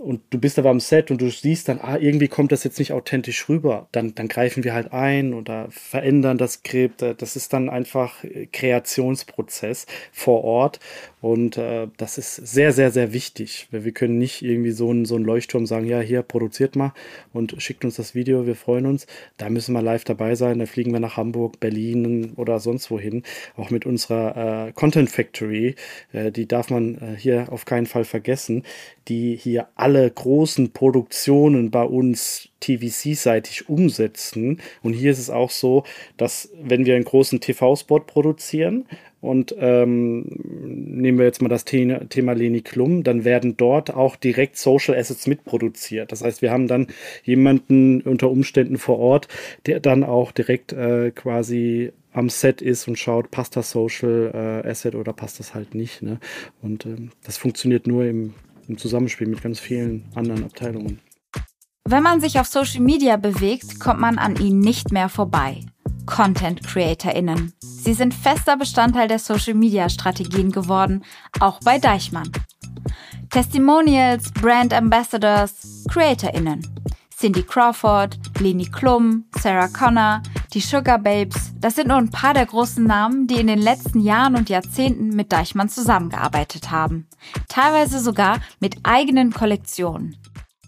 und 0.04 0.22
du 0.30 0.38
bist 0.38 0.60
aber 0.60 0.70
am 0.70 0.80
Set 0.80 1.12
und 1.12 1.22
du 1.22 1.30
siehst 1.30 1.70
dann, 1.70 1.80
ah, 1.82 1.98
irgendwie 1.98 2.28
kommt 2.28 2.52
das 2.52 2.64
jetzt 2.64 2.80
nicht 2.80 2.92
authentisch 2.92 3.48
rüber, 3.48 3.88
dann, 3.92 4.14
dann 4.16 4.28
greifen 4.28 4.64
wir 4.64 4.74
halt 4.74 4.92
ein 4.92 5.34
oder 5.34 5.68
verändern 5.70 6.38
das 6.38 6.54
Skript. 6.54 7.02
Äh, 7.02 7.16
das 7.16 7.36
ist 7.36 7.54
dann 7.54 7.70
einfach 7.70 8.24
Kreationsprozess 8.52 9.86
vor 10.12 10.44
Ort 10.44 10.80
und 11.22 11.58
äh, 11.58 11.88
das 11.96 12.18
ist 12.18 12.36
sehr, 12.36 12.74
sehr, 12.74 12.92
sehr 12.92 13.14
wichtig. 13.14 13.68
Wir, 13.72 13.94
können 13.94 14.18
nicht 14.18 14.42
irgendwie 14.42 14.72
so 14.72 14.92
ein, 14.92 15.06
so 15.06 15.16
ein 15.16 15.24
Leuchtturm 15.24 15.66
sagen, 15.66 15.86
ja, 15.86 16.02
hier 16.02 16.22
produziert 16.22 16.76
mal 16.76 16.94
und 17.32 17.56
schickt 17.60 17.86
uns 17.86 17.96
das 17.96 18.14
Video, 18.14 18.46
wir 18.46 18.56
freuen 18.56 18.86
uns. 18.86 19.08
Da 19.38 19.50
müssen 19.50 19.74
wir 19.74 19.82
live 19.82 20.04
dabei 20.04 20.36
sein. 20.36 20.60
Da 20.60 20.66
fliegen 20.66 20.92
wir 20.92 21.00
nach 21.00 21.16
Hamburg, 21.16 21.62
Berlin 21.62 22.34
oder 22.36 22.60
sonst 22.60 22.92
wohin. 22.92 23.24
Auch 23.56 23.70
mit 23.70 23.86
unserer 23.86 24.68
äh, 24.68 24.72
Content 24.74 25.10
Factory, 25.10 25.76
äh, 26.12 26.32
die 26.32 26.46
darf 26.46 26.70
man 26.70 26.96
äh, 26.96 27.16
hier 27.18 27.48
auf 27.52 27.64
keinen 27.64 27.86
Fall 27.86 28.04
vergessen, 28.04 28.64
die 29.08 29.38
hier 29.38 29.68
alle 29.76 29.93
großen 30.10 30.72
Produktionen 30.72 31.72
bei 31.72 31.84
uns 31.84 32.50
TVC-seitig 32.60 33.70
umsetzen. 33.70 34.62
Und 34.82 34.94
hier 34.94 35.12
ist 35.12 35.20
es 35.20 35.30
auch 35.30 35.50
so, 35.50 35.84
dass 36.18 36.50
wenn 36.62 36.86
wir 36.86 36.96
einen 36.96 37.04
großen 37.04 37.40
TV-Spot 37.40 38.00
produzieren 38.00 38.86
und 39.22 39.56
ähm, 39.58 40.26
nehmen 40.66 41.18
wir 41.18 41.26
jetzt 41.26 41.42
mal 41.42 41.50
das 41.50 41.64
The 41.68 41.98
Thema 42.10 42.34
Leni 42.34 42.62
Klum, 42.62 43.04
dann 43.04 43.24
werden 43.24 43.56
dort 43.56 43.94
auch 43.94 44.16
direkt 44.16 44.58
Social 44.58 44.98
Assets 44.98 45.28
mitproduziert. 45.28 46.12
Das 46.12 46.24
heißt, 46.24 46.42
wir 46.42 46.52
haben 46.52 46.68
dann 46.68 46.88
jemanden 47.24 48.02
unter 48.02 48.30
Umständen 48.30 48.78
vor 48.78 49.00
Ort, 49.00 49.28
der 49.66 49.80
dann 49.80 50.04
auch 50.04 50.32
direkt 50.32 50.74
äh, 50.74 51.12
quasi 51.12 51.94
am 52.12 52.30
Set 52.30 52.62
ist 52.62 52.88
und 52.88 53.00
schaut, 53.00 53.32
passt 53.32 53.56
das 53.56 53.72
Social 53.72 54.32
äh, 54.66 54.70
Asset 54.70 54.96
oder 54.96 55.14
passt 55.14 55.40
das 55.40 55.56
halt 55.56 55.74
nicht. 55.74 56.02
Ne? 56.02 56.20
Und 56.62 56.86
ähm, 56.86 57.12
das 57.24 57.38
funktioniert 57.38 57.88
nur 57.88 58.06
im, 58.06 58.34
im 58.68 58.78
Zusammenspiel 58.78 59.28
mit 59.28 59.42
ganz 59.42 59.60
vielen 59.60 60.06
anderen 60.16 60.44
Abteilungen. 60.44 61.00
Wenn 61.86 62.04
man 62.04 62.22
sich 62.22 62.40
auf 62.40 62.48
Social 62.48 62.82
Media 62.82 63.18
bewegt, 63.18 63.80
kommt 63.80 64.00
man 64.00 64.18
an 64.18 64.38
ihnen 64.38 64.60
nicht 64.60 64.92
mehr 64.92 65.10
vorbei. 65.10 65.60
Content 66.06 66.64
CreatorInnen. 66.66 67.54
Sie 67.62 67.94
sind 67.94 68.14
fester 68.14 68.58
Bestandteil 68.58 69.08
der 69.08 69.20
Social 69.20 69.54
Media 69.54 69.90
Strategien 69.90 70.52
geworden, 70.52 71.04
auch 71.40 71.60
bei 71.64 71.80
Deichmann. 71.80 72.30
Testimonials, 73.30 74.32
Brand 74.32 74.74
Ambassadors, 74.74 75.86
CreatorInnen. 75.90 76.62
Cindy 77.18 77.44
Crawford, 77.44 78.18
Leni 78.40 78.66
Klum, 78.66 79.26
Sarah 79.40 79.68
Connor, 79.70 80.22
die 80.54 80.60
Sugar 80.60 81.00
Babes, 81.00 81.52
das 81.60 81.76
sind 81.76 81.88
nur 81.88 81.98
ein 81.98 82.12
paar 82.12 82.34
der 82.34 82.46
großen 82.46 82.84
Namen, 82.84 83.28
die 83.28 83.40
in 83.40 83.48
den 83.48 83.60
letzten 83.60 84.00
Jahren 84.00 84.36
und 84.36 84.50
Jahrzehnten 84.50 85.10
mit 85.10 85.32
Deichmann 85.32 85.70
zusammengearbeitet 85.70 86.70
haben. 86.70 87.08
Teilweise 87.50 88.00
sogar 88.00 88.40
mit 88.60 88.78
eigenen 88.84 89.32
Kollektionen 89.32 90.18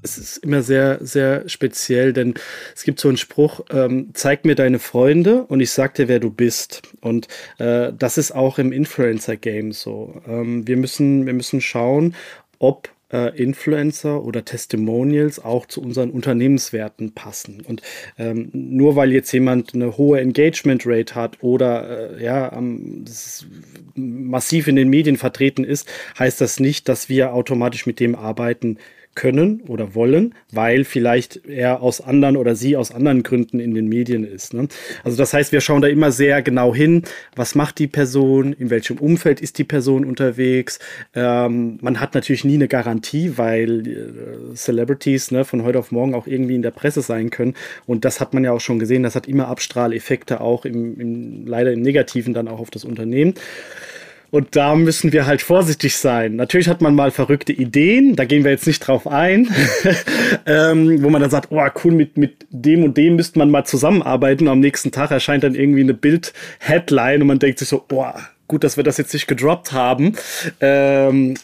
es 0.06 0.20
ist 0.20 0.38
immer 0.38 0.62
sehr, 0.62 1.00
sehr 1.02 1.50
speziell, 1.50 2.14
denn 2.14 2.36
es 2.76 2.84
gibt 2.84 3.00
so 3.00 3.08
einen 3.08 3.18
Spruch, 3.18 3.62
ähm, 3.72 4.12
zeig 4.14 4.46
mir 4.46 4.54
deine 4.54 4.78
Freunde 4.78 5.44
und 5.46 5.62
ich 5.62 5.72
sag 5.72 5.96
dir, 5.96 6.08
wer 6.08 6.20
du 6.20 6.30
bist. 6.30 6.84
Und 7.02 7.28
äh, 7.58 7.92
das 7.92 8.20
ist 8.20 8.32
auch 8.32 8.60
im 8.60 8.72
Influencer-Game 8.72 9.72
so. 9.72 10.22
Ähm, 10.28 10.68
wir, 10.68 10.78
müssen, 10.78 11.26
wir 11.26 11.34
müssen 11.34 11.60
schauen, 11.60 12.14
ob 12.60 12.90
äh, 13.12 13.36
Influencer 13.42 14.24
oder 14.24 14.46
Testimonials 14.46 15.44
auch 15.44 15.66
zu 15.66 15.82
unseren 15.82 16.12
Unternehmenswerten 16.12 17.14
passen. 17.14 17.62
Und 17.62 17.82
ähm, 18.18 18.50
nur 18.54 18.96
weil 18.96 19.12
jetzt 19.12 19.32
jemand 19.32 19.74
eine 19.74 19.98
hohe 19.98 20.20
Engagement 20.20 20.84
Rate 20.86 21.16
hat 21.16 21.42
oder 21.42 22.18
äh, 22.18 22.24
ja 22.24 22.52
ähm, 22.54 23.06
massiv 23.96 24.68
in 24.68 24.76
den 24.76 24.90
Medien 24.90 25.18
vertreten 25.18 25.64
ist, 25.64 25.88
heißt 26.18 26.42
das 26.42 26.60
nicht, 26.60 26.90
dass 26.90 27.10
wir 27.10 27.34
automatisch 27.34 27.86
mit 27.86 28.00
dem 28.00 28.16
arbeiten 28.16 28.78
können 29.16 29.62
oder 29.62 29.96
wollen, 29.96 30.36
weil 30.52 30.84
vielleicht 30.84 31.46
er 31.48 31.82
aus 31.82 32.02
anderen 32.02 32.38
oder 32.38 32.56
sie 32.56 32.76
aus 32.76 32.92
anderen 32.92 33.24
Gründen 33.24 33.60
in 33.60 33.74
den 33.74 33.88
Medien 33.88 34.26
ist. 34.26 34.54
Ne? 34.54 34.68
Also 35.04 35.18
das 35.18 35.34
heißt, 35.34 35.52
wir 35.52 35.62
schauen 35.62 35.82
da 35.82 35.88
immer 35.88 36.12
sehr 36.12 36.42
genau 36.42 36.76
hin, 36.76 37.04
was 37.36 37.56
macht 37.56 37.80
die 37.80 37.88
Person, 37.88 38.54
in 38.54 38.70
welchem 38.70 38.98
Umfeld 38.98 39.42
ist 39.42 39.58
die 39.58 39.64
Person 39.64 40.06
unterwegs. 40.06 40.80
Ähm, 41.14 41.78
man 41.82 42.00
hat 42.00 42.14
natürlich 42.14 42.44
nie 42.44 42.56
eine 42.56 42.68
Garantie, 42.68 43.38
weil 43.38 43.88
äh, 43.88 44.56
Celebrities 44.56 45.32
ne, 45.32 45.46
von 45.46 45.64
heute 45.64 45.80
auf 45.80 45.92
morgen 45.92 46.14
auch 46.14 46.28
irgendwie 46.28 46.56
in 46.56 46.62
der 46.62 46.72
Presse 46.72 47.02
sein 47.02 47.30
können. 47.30 47.56
Und 47.86 48.06
das 48.06 48.20
hat 48.20 48.34
man 48.34 48.44
ja 48.44 48.52
auch 48.52 48.62
schon 48.62 48.80
gesehen, 48.80 49.04
das 49.04 49.16
hat 49.16 49.28
immer 49.28 49.48
Abstrahleffekte 49.48 50.42
auch 50.42 50.66
im, 50.66 51.00
im 51.00 51.48
leider 51.48 51.72
im 51.72 51.82
Negativen 51.82 52.34
dann 52.34 52.48
auch 52.48 52.60
auf 52.60 52.70
das 52.70 52.84
Unternehmen. 52.84 53.36
Und 54.36 54.58
da 54.58 54.76
müssen 54.76 55.14
wir 55.14 55.28
halt 55.28 55.42
vorsichtig 55.42 55.96
sein. 55.96 56.36
Natürlich 56.36 56.68
hat 56.68 56.82
man 56.82 56.94
mal 56.94 57.10
verrückte 57.10 57.54
Ideen, 57.54 58.18
da 58.18 58.26
gehen 58.26 58.44
wir 58.44 58.52
jetzt 58.52 58.68
nicht 58.68 58.82
drauf 58.82 59.08
ein, 59.08 59.50
ähm, 60.46 61.02
wo 61.02 61.10
man 61.10 61.22
dann 61.22 61.32
sagt, 61.32 61.54
oh 61.54 61.66
cool, 61.82 61.94
mit, 61.94 62.18
mit 62.18 62.46
dem 62.50 62.84
und 62.84 62.98
dem 62.98 63.16
müsste 63.16 63.40
man 63.40 63.50
mal 63.50 63.64
zusammenarbeiten. 63.64 64.48
Und 64.48 64.52
am 64.52 64.60
nächsten 64.60 64.92
Tag 64.92 65.12
erscheint 65.12 65.46
dann 65.46 65.56
irgendwie 65.56 65.80
eine 65.80 65.94
Bild-Headline 65.94 67.22
und 67.22 67.30
man 67.30 67.40
denkt 67.40 67.60
sich 67.60 67.70
so, 67.70 67.86
oh, 67.90 68.12
gut, 68.50 68.66
dass 68.66 68.76
wir 68.76 68.84
das 68.84 68.98
jetzt 68.98 69.14
nicht 69.14 69.28
gedroppt 69.28 69.72
haben. 69.72 70.18
Ähm, 70.60 71.36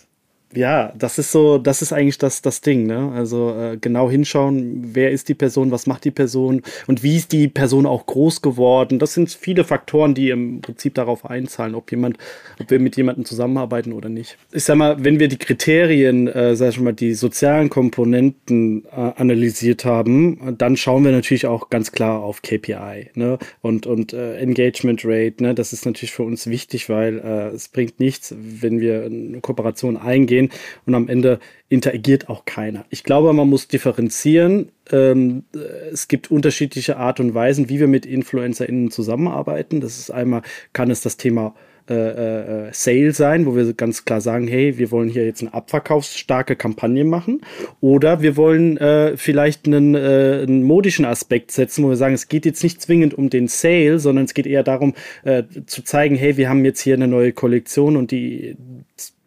ja, 0.53 0.93
das 0.97 1.17
ist 1.17 1.31
so, 1.31 1.57
das 1.57 1.81
ist 1.81 1.93
eigentlich 1.93 2.17
das, 2.17 2.41
das 2.41 2.61
Ding, 2.61 2.85
ne? 2.85 3.11
Also 3.15 3.55
äh, 3.57 3.77
genau 3.77 4.09
hinschauen, 4.09 4.89
wer 4.93 5.11
ist 5.11 5.29
die 5.29 5.33
Person, 5.33 5.71
was 5.71 5.87
macht 5.87 6.03
die 6.03 6.11
Person 6.11 6.61
und 6.87 7.03
wie 7.03 7.17
ist 7.17 7.31
die 7.31 7.47
Person 7.47 7.85
auch 7.85 8.05
groß 8.05 8.41
geworden. 8.41 8.99
Das 8.99 9.13
sind 9.13 9.31
viele 9.31 9.63
Faktoren, 9.63 10.13
die 10.13 10.29
im 10.29 10.61
Prinzip 10.61 10.95
darauf 10.95 11.25
einzahlen, 11.25 11.75
ob 11.75 11.91
jemand, 11.91 12.17
ob 12.59 12.69
wir 12.69 12.79
mit 12.79 12.97
jemandem 12.97 13.25
zusammenarbeiten 13.25 13.93
oder 13.93 14.09
nicht. 14.09 14.37
Ich 14.51 14.63
sag 14.63 14.75
mal, 14.75 15.03
wenn 15.03 15.19
wir 15.19 15.27
die 15.27 15.37
Kriterien, 15.37 16.27
äh, 16.27 16.55
sag 16.55 16.69
ich 16.69 16.79
mal, 16.79 16.93
die 16.93 17.13
sozialen 17.13 17.69
Komponenten 17.69 18.85
äh, 18.85 19.11
analysiert 19.15 19.85
haben, 19.85 20.55
dann 20.57 20.75
schauen 20.75 21.05
wir 21.05 21.11
natürlich 21.11 21.45
auch 21.45 21.69
ganz 21.69 21.91
klar 21.91 22.21
auf 22.21 22.41
KPI, 22.41 23.11
ne? 23.15 23.37
Und, 23.61 23.87
und 23.87 24.13
äh, 24.13 24.37
Engagement 24.37 25.01
Rate, 25.05 25.41
ne? 25.43 25.55
Das 25.55 25.71
ist 25.71 25.85
natürlich 25.85 26.11
für 26.11 26.23
uns 26.23 26.47
wichtig, 26.47 26.89
weil 26.89 27.19
äh, 27.19 27.55
es 27.55 27.69
bringt 27.69 27.99
nichts, 27.99 28.35
wenn 28.37 28.81
wir 28.81 29.05
eine 29.05 29.39
Kooperation 29.39 29.97
eingehen 29.97 30.40
gehen 30.41 30.51
und 30.85 30.95
am 30.95 31.07
Ende 31.07 31.39
interagiert 31.69 32.29
auch 32.29 32.45
keiner. 32.45 32.85
Ich 32.89 33.03
glaube, 33.03 33.31
man 33.33 33.49
muss 33.49 33.67
differenzieren. 33.67 34.69
Ähm, 34.91 35.43
es 35.91 36.07
gibt 36.07 36.31
unterschiedliche 36.31 36.97
Art 36.97 37.19
und 37.19 37.33
Weisen, 37.33 37.69
wie 37.69 37.79
wir 37.79 37.87
mit 37.87 38.05
InfluencerInnen 38.05 38.91
zusammenarbeiten. 38.91 39.81
Das 39.81 39.97
ist 39.97 40.11
einmal, 40.11 40.41
kann 40.73 40.91
es 40.91 41.01
das 41.01 41.17
Thema 41.17 41.53
äh, 41.89 42.67
äh, 42.67 42.69
Sale 42.73 43.11
sein, 43.11 43.45
wo 43.45 43.55
wir 43.55 43.73
ganz 43.73 44.05
klar 44.05 44.21
sagen, 44.21 44.47
hey, 44.47 44.77
wir 44.77 44.91
wollen 44.91 45.09
hier 45.09 45.25
jetzt 45.25 45.41
eine 45.41 45.53
abverkaufsstarke 45.53 46.55
Kampagne 46.55 47.03
machen. 47.05 47.41
Oder 47.79 48.21
wir 48.21 48.37
wollen 48.37 48.77
äh, 48.77 49.17
vielleicht 49.17 49.65
einen, 49.65 49.95
äh, 49.95 50.43
einen 50.43 50.63
modischen 50.63 51.05
Aspekt 51.05 51.51
setzen, 51.51 51.83
wo 51.83 51.89
wir 51.89 51.95
sagen, 51.95 52.13
es 52.13 52.27
geht 52.27 52.45
jetzt 52.45 52.63
nicht 52.63 52.81
zwingend 52.81 53.13
um 53.13 53.29
den 53.29 53.47
Sale, 53.47 53.97
sondern 53.99 54.25
es 54.25 54.33
geht 54.33 54.45
eher 54.45 54.63
darum 54.63 54.93
äh, 55.23 55.43
zu 55.65 55.83
zeigen, 55.83 56.15
hey, 56.15 56.37
wir 56.37 56.49
haben 56.49 56.65
jetzt 56.65 56.81
hier 56.81 56.95
eine 56.95 57.07
neue 57.07 57.31
Kollektion 57.31 57.97
und 57.97 58.11
die 58.11 58.55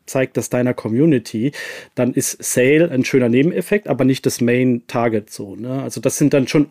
zeigt 0.06 0.36
das 0.36 0.50
deiner 0.50 0.74
Community, 0.74 1.52
dann 1.94 2.12
ist 2.12 2.42
Sale 2.42 2.90
ein 2.90 3.04
schöner 3.04 3.28
Nebeneffekt, 3.28 3.88
aber 3.88 4.04
nicht 4.04 4.26
das 4.26 4.40
Main 4.40 4.82
Target 4.86 5.30
so. 5.30 5.56
Ne? 5.56 5.82
Also 5.82 6.00
das 6.00 6.18
sind 6.18 6.34
dann 6.34 6.48
schon 6.48 6.66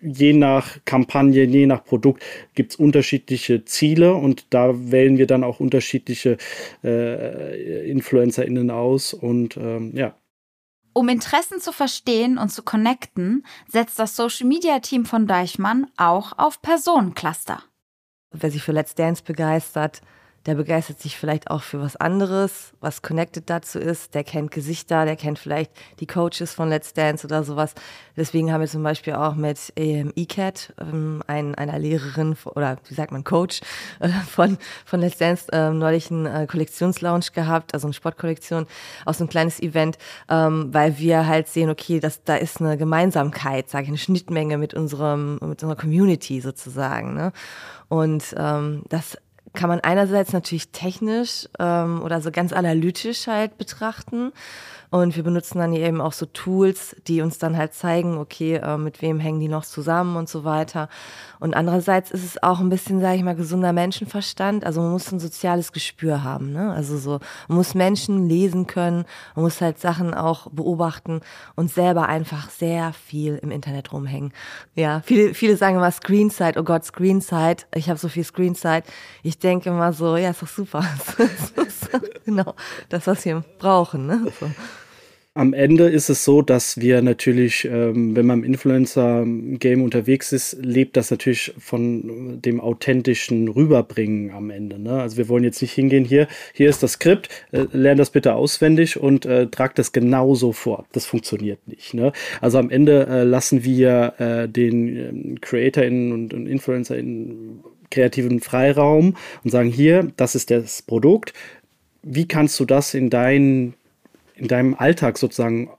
je 0.00 0.32
nach 0.32 0.78
Kampagne, 0.84 1.44
je 1.44 1.66
nach 1.66 1.84
Produkt 1.84 2.22
gibt 2.54 2.72
es 2.72 2.76
unterschiedliche 2.76 3.64
Ziele 3.64 4.14
und 4.14 4.46
da 4.50 4.90
wählen 4.90 5.18
wir 5.18 5.26
dann 5.26 5.44
auch 5.44 5.60
unterschiedliche 5.60 6.36
äh, 6.84 7.90
InfluencerInnen 7.90 8.70
aus 8.70 9.14
und 9.14 9.56
ähm, 9.56 9.92
ja. 9.94 10.14
Um 10.92 11.08
Interessen 11.08 11.60
zu 11.60 11.72
verstehen 11.72 12.38
und 12.38 12.48
zu 12.48 12.62
connecten, 12.62 13.46
setzt 13.68 13.98
das 14.00 14.16
Social 14.16 14.48
Media 14.48 14.80
Team 14.80 15.04
von 15.04 15.28
Deichmann 15.28 15.86
auch 15.96 16.36
auf 16.36 16.60
Personencluster. 16.60 17.62
Wer 18.32 18.50
sich 18.50 18.62
für 18.62 18.72
Let's 18.72 18.94
Dance 18.94 19.22
begeistert, 19.24 20.02
der 20.46 20.54
begeistert 20.54 21.00
sich 21.00 21.16
vielleicht 21.16 21.50
auch 21.50 21.62
für 21.62 21.80
was 21.80 21.96
anderes, 21.96 22.72
was 22.80 23.02
connected 23.02 23.50
dazu 23.50 23.78
ist. 23.78 24.14
Der 24.14 24.24
kennt 24.24 24.50
Gesichter, 24.50 25.04
der 25.04 25.16
kennt 25.16 25.38
vielleicht 25.38 25.70
die 26.00 26.06
Coaches 26.06 26.54
von 26.54 26.68
Let's 26.68 26.94
Dance 26.94 27.26
oder 27.26 27.44
sowas. 27.44 27.74
Deswegen 28.16 28.52
haben 28.52 28.60
wir 28.60 28.68
zum 28.68 28.82
Beispiel 28.82 29.14
auch 29.14 29.34
mit 29.34 29.72
ähm, 29.76 30.12
ECAT, 30.16 30.74
ähm, 30.80 31.22
ein, 31.26 31.54
einer 31.54 31.78
Lehrerin 31.78 32.36
oder 32.44 32.78
wie 32.88 32.94
sagt 32.94 33.12
man, 33.12 33.24
Coach 33.24 33.60
äh, 34.00 34.08
von, 34.08 34.58
von 34.84 35.00
Let's 35.00 35.18
Dance, 35.18 35.52
äh, 35.52 35.70
neulich 35.70 36.10
einen 36.10 36.26
äh, 36.26 36.46
Kollektionslounge 36.46 37.26
gehabt, 37.34 37.74
also 37.74 37.86
eine 37.86 37.94
Sportkollektion, 37.94 38.66
aus 39.04 39.18
so 39.18 39.24
ein 39.24 39.28
kleines 39.28 39.60
Event, 39.60 39.98
ähm, 40.28 40.72
weil 40.72 40.98
wir 40.98 41.26
halt 41.26 41.48
sehen, 41.48 41.70
okay, 41.70 42.00
dass 42.00 42.24
da 42.24 42.36
ist 42.36 42.60
eine 42.60 42.76
Gemeinsamkeit, 42.76 43.68
sage 43.68 43.84
ich, 43.84 43.88
eine 43.90 43.98
Schnittmenge 43.98 44.58
mit 44.58 44.74
unserem, 44.74 45.34
mit 45.34 45.62
unserer 45.62 45.76
Community 45.76 46.40
sozusagen. 46.40 47.14
Ne? 47.14 47.32
Und 47.88 48.34
ähm, 48.36 48.82
das 48.88 49.16
kann 49.54 49.68
man 49.68 49.80
einerseits 49.80 50.32
natürlich 50.32 50.70
technisch 50.70 51.48
ähm, 51.58 52.02
oder 52.02 52.20
so 52.20 52.30
ganz 52.30 52.52
analytisch 52.52 53.26
halt 53.26 53.58
betrachten. 53.58 54.32
Und 54.90 55.16
wir 55.16 55.22
benutzen 55.22 55.58
dann 55.58 55.74
eben 55.74 56.00
auch 56.00 56.12
so 56.12 56.24
Tools, 56.24 56.96
die 57.06 57.20
uns 57.20 57.38
dann 57.38 57.56
halt 57.56 57.74
zeigen, 57.74 58.16
okay, 58.16 58.56
äh, 58.56 58.78
mit 58.78 59.02
wem 59.02 59.20
hängen 59.20 59.40
die 59.40 59.48
noch 59.48 59.64
zusammen 59.64 60.16
und 60.16 60.28
so 60.28 60.44
weiter. 60.44 60.88
Und 61.40 61.54
andererseits 61.54 62.10
ist 62.10 62.24
es 62.24 62.42
auch 62.42 62.60
ein 62.60 62.70
bisschen, 62.70 63.00
sage 63.00 63.16
ich 63.16 63.22
mal, 63.22 63.34
gesunder 63.34 63.72
Menschenverstand. 63.72 64.64
Also 64.64 64.80
man 64.80 64.92
muss 64.92 65.12
ein 65.12 65.20
soziales 65.20 65.72
Gespür 65.72 66.24
haben. 66.24 66.52
Ne? 66.52 66.72
Also 66.72 66.96
so, 66.96 67.20
man 67.48 67.58
muss 67.58 67.74
Menschen 67.74 68.28
lesen 68.28 68.66
können, 68.66 69.04
man 69.34 69.44
muss 69.44 69.60
halt 69.60 69.78
Sachen 69.78 70.14
auch 70.14 70.48
beobachten 70.50 71.20
und 71.54 71.70
selber 71.70 72.08
einfach 72.08 72.48
sehr 72.48 72.92
viel 72.94 73.38
im 73.42 73.50
Internet 73.50 73.92
rumhängen. 73.92 74.32
Ja, 74.74 75.02
viele, 75.04 75.34
viele 75.34 75.56
sagen 75.56 75.76
immer 75.76 75.90
Screenside, 75.90 76.58
oh 76.58 76.64
Gott, 76.64 76.84
Screenside, 76.84 77.64
ich 77.74 77.90
habe 77.90 77.98
so 77.98 78.08
viel 78.08 78.24
Screenside. 78.24 78.84
Ich 79.22 79.38
denke 79.38 79.68
immer 79.68 79.92
so, 79.92 80.16
ja, 80.16 80.30
ist 80.30 80.42
doch 80.42 80.48
super. 80.48 80.82
genau, 82.24 82.54
das, 82.88 83.06
was 83.06 83.24
wir 83.24 83.44
brauchen. 83.58 84.06
Ne? 84.06 84.32
So. 84.40 84.50
Am 85.38 85.52
Ende 85.52 85.88
ist 85.88 86.08
es 86.08 86.24
so, 86.24 86.42
dass 86.42 86.80
wir 86.80 87.00
natürlich, 87.00 87.64
ähm, 87.64 88.16
wenn 88.16 88.26
man 88.26 88.40
im 88.40 88.44
Influencer-Game 88.44 89.84
unterwegs 89.84 90.32
ist, 90.32 90.56
lebt 90.60 90.96
das 90.96 91.12
natürlich 91.12 91.54
von 91.60 92.42
dem 92.42 92.60
authentischen 92.60 93.46
Rüberbringen 93.46 94.32
am 94.32 94.50
Ende. 94.50 94.80
Ne? 94.80 95.00
Also 95.00 95.16
wir 95.16 95.28
wollen 95.28 95.44
jetzt 95.44 95.62
nicht 95.62 95.74
hingehen, 95.74 96.04
hier, 96.04 96.26
hier 96.54 96.68
ist 96.68 96.82
das 96.82 96.94
Skript, 96.94 97.28
äh, 97.52 97.66
lern 97.70 97.98
das 97.98 98.10
bitte 98.10 98.34
auswendig 98.34 98.98
und 98.98 99.26
äh, 99.26 99.46
trag 99.46 99.76
das 99.76 99.92
genauso 99.92 100.50
vor. 100.50 100.86
Das 100.90 101.06
funktioniert 101.06 101.60
nicht. 101.68 101.94
Ne? 101.94 102.10
Also 102.40 102.58
am 102.58 102.68
Ende 102.68 103.06
äh, 103.06 103.22
lassen 103.22 103.62
wir 103.62 104.14
äh, 104.18 104.48
den 104.48 105.36
äh, 105.36 105.38
CreatorInnen 105.40 106.10
und, 106.10 106.34
und 106.34 106.48
InfluencerInnen 106.48 107.62
kreativen 107.92 108.40
Freiraum 108.40 109.16
und 109.44 109.50
sagen, 109.52 109.70
hier, 109.70 110.10
das 110.16 110.34
ist 110.34 110.50
das 110.50 110.82
Produkt. 110.82 111.32
Wie 112.02 112.26
kannst 112.26 112.58
du 112.58 112.64
das 112.64 112.92
in 112.92 113.08
deinen 113.08 113.74
in 114.38 114.48
deinem 114.48 114.74
Alltag 114.74 115.18
sozusagen 115.18 115.70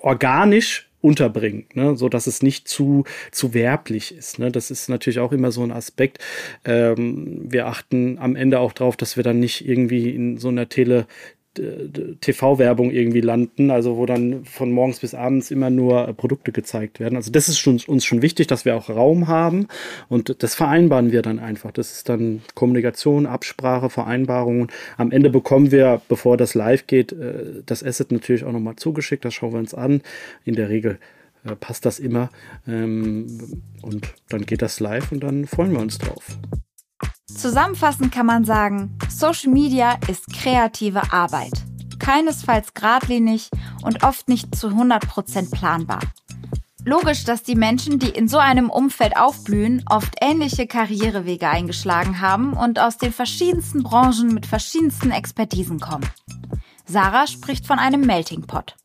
organisch 0.00 0.90
unterbringen, 1.02 1.66
ne? 1.74 1.96
so 1.96 2.08
dass 2.08 2.26
es 2.26 2.42
nicht 2.42 2.68
zu, 2.68 3.04
zu 3.30 3.54
werblich 3.54 4.14
ist. 4.14 4.38
Ne? 4.38 4.50
Das 4.50 4.70
ist 4.70 4.88
natürlich 4.88 5.18
auch 5.18 5.32
immer 5.32 5.50
so 5.50 5.62
ein 5.62 5.72
Aspekt. 5.72 6.18
Ähm, 6.64 7.46
wir 7.50 7.66
achten 7.66 8.18
am 8.18 8.36
Ende 8.36 8.58
auch 8.58 8.72
darauf, 8.72 8.96
dass 8.96 9.16
wir 9.16 9.24
dann 9.24 9.40
nicht 9.40 9.66
irgendwie 9.66 10.10
in 10.10 10.36
so 10.36 10.48
einer 10.48 10.68
Tele, 10.68 11.06
TV-Werbung 11.54 12.92
irgendwie 12.92 13.20
landen, 13.20 13.70
also 13.70 13.96
wo 13.96 14.06
dann 14.06 14.44
von 14.44 14.70
morgens 14.70 15.00
bis 15.00 15.14
abends 15.14 15.50
immer 15.50 15.68
nur 15.68 16.08
äh, 16.08 16.14
Produkte 16.14 16.52
gezeigt 16.52 17.00
werden. 17.00 17.16
Also 17.16 17.32
das 17.32 17.48
ist 17.48 17.66
uns 17.66 18.04
schon 18.04 18.22
wichtig, 18.22 18.46
dass 18.46 18.64
wir 18.64 18.76
auch 18.76 18.88
Raum 18.88 19.26
haben 19.26 19.66
und 20.08 20.42
das 20.42 20.54
vereinbaren 20.54 21.10
wir 21.10 21.22
dann 21.22 21.40
einfach. 21.40 21.72
Das 21.72 21.92
ist 21.92 22.08
dann 22.08 22.42
Kommunikation, 22.54 23.26
Absprache, 23.26 23.90
Vereinbarungen. 23.90 24.68
Am 24.96 25.10
Ende 25.10 25.28
bekommen 25.30 25.72
wir, 25.72 26.00
bevor 26.08 26.36
das 26.36 26.54
live 26.54 26.86
geht, 26.86 27.12
äh, 27.12 27.62
das 27.66 27.82
Asset 27.82 28.12
natürlich 28.12 28.44
auch 28.44 28.52
nochmal 28.52 28.76
zugeschickt. 28.76 29.24
Das 29.24 29.34
schauen 29.34 29.52
wir 29.52 29.58
uns 29.58 29.74
an. 29.74 30.02
In 30.44 30.54
der 30.54 30.68
Regel 30.68 31.00
äh, 31.44 31.56
passt 31.56 31.84
das 31.84 31.98
immer 31.98 32.30
ähm, 32.68 33.62
und 33.82 34.14
dann 34.28 34.46
geht 34.46 34.62
das 34.62 34.78
live 34.78 35.10
und 35.10 35.20
dann 35.20 35.46
freuen 35.46 35.72
wir 35.72 35.80
uns 35.80 35.98
drauf. 35.98 36.38
Zusammenfassend 37.40 38.12
kann 38.12 38.26
man 38.26 38.44
sagen, 38.44 38.98
Social 39.08 39.50
Media 39.50 39.98
ist 40.08 40.30
kreative 40.30 41.10
Arbeit. 41.10 41.52
Keinesfalls 41.98 42.74
geradlinig 42.74 43.48
und 43.82 44.04
oft 44.04 44.28
nicht 44.28 44.54
zu 44.54 44.68
100% 44.68 45.50
planbar. 45.50 46.00
Logisch, 46.84 47.24
dass 47.24 47.42
die 47.42 47.54
Menschen, 47.54 47.98
die 47.98 48.10
in 48.10 48.28
so 48.28 48.36
einem 48.36 48.68
Umfeld 48.68 49.16
aufblühen, 49.16 49.82
oft 49.88 50.16
ähnliche 50.20 50.66
Karrierewege 50.66 51.48
eingeschlagen 51.48 52.20
haben 52.20 52.52
und 52.52 52.78
aus 52.78 52.98
den 52.98 53.12
verschiedensten 53.12 53.82
Branchen 53.82 54.34
mit 54.34 54.44
verschiedensten 54.44 55.10
Expertisen 55.10 55.80
kommen. 55.80 56.06
Sarah 56.84 57.26
spricht 57.26 57.66
von 57.66 57.78
einem 57.78 58.02
Melting 58.02 58.42
Pot. 58.42 58.76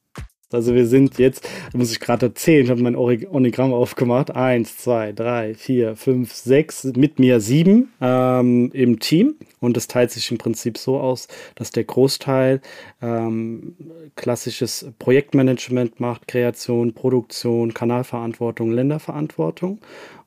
Also 0.56 0.74
wir 0.74 0.88
sind 0.88 1.20
jetzt, 1.20 1.48
muss 1.74 1.92
ich 1.92 2.00
gerade 2.00 2.28
erzählen, 2.28 2.66
ich 2.66 2.72
habe 2.72 2.82
mein 2.82 2.96
Onigramm 2.96 3.74
aufgemacht. 3.74 4.32
Eins, 4.32 4.78
zwei, 4.78 5.12
drei, 5.12 5.54
vier, 5.54 5.96
fünf, 5.96 6.34
sechs, 6.34 6.84
mit 6.84 7.20
mir 7.20 7.40
sieben 7.40 7.94
ähm, 8.02 8.72
im 8.74 9.00
Team. 9.00 9.36
Und 9.60 9.78
das 9.78 9.88
teilt 9.88 10.12
sich 10.12 10.32
im 10.32 10.38
Prinzip 10.38 10.78
so 10.78 11.00
aus, 11.00 11.28
dass 11.56 11.72
der 11.72 11.84
Großteil 11.84 12.62
ähm, 13.02 13.76
klassisches 14.16 14.88
Projektmanagement 15.00 16.00
macht, 16.00 16.28
Kreation, 16.28 16.94
Produktion, 16.94 17.74
Kanalverantwortung, 17.74 18.72
Länderverantwortung 18.72 19.80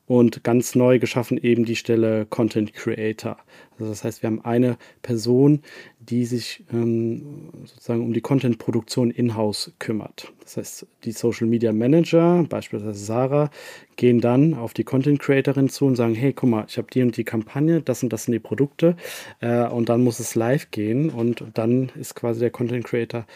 und 0.09 0.43
ganz 0.43 0.73
neu 0.73 0.97
geschaffen 0.97 1.37
eben 1.37 1.65
die 1.65 1.75
Stelle 1.75 2.25
Content 2.25 2.73
Creator. 2.73 3.37
Also 3.73 3.91
das 3.91 4.03
heißt, 4.03 4.23
wir 4.23 4.27
haben 4.27 4.43
eine 4.43 4.79
Person, 5.03 5.61
die 5.99 6.25
sich 6.25 6.65
ähm, 6.73 7.51
sozusagen 7.63 8.01
um 8.01 8.11
die 8.11 8.19
Content-Produktion 8.19 9.11
in-house 9.11 9.71
kümmert. 9.77 10.33
Das 10.41 10.57
heißt, 10.57 10.87
die 11.03 11.11
Social 11.11 11.45
Media 11.45 11.71
Manager, 11.71 12.43
beispielsweise 12.49 12.99
Sarah, 12.99 13.51
gehen 13.97 14.19
dann 14.19 14.55
auf 14.55 14.73
die 14.73 14.83
Content 14.83 15.19
Creatorin 15.19 15.69
zu 15.69 15.85
und 15.85 15.95
sagen, 15.95 16.15
hey, 16.15 16.33
guck 16.33 16.49
mal, 16.49 16.65
ich 16.67 16.79
habe 16.79 16.87
die 16.91 17.03
und 17.03 17.15
die 17.15 17.23
Kampagne, 17.23 17.79
das 17.79 18.01
und 18.01 18.11
das 18.11 18.23
sind 18.23 18.31
die 18.31 18.39
Produkte 18.39 18.95
äh, 19.41 19.67
und 19.67 19.89
dann 19.89 20.03
muss 20.03 20.19
es 20.19 20.33
live 20.33 20.71
gehen 20.71 21.11
und 21.11 21.43
dann 21.53 21.91
ist 21.99 22.15
quasi 22.15 22.39
der 22.39 22.49
Content 22.49 22.83
Creator 22.83 23.27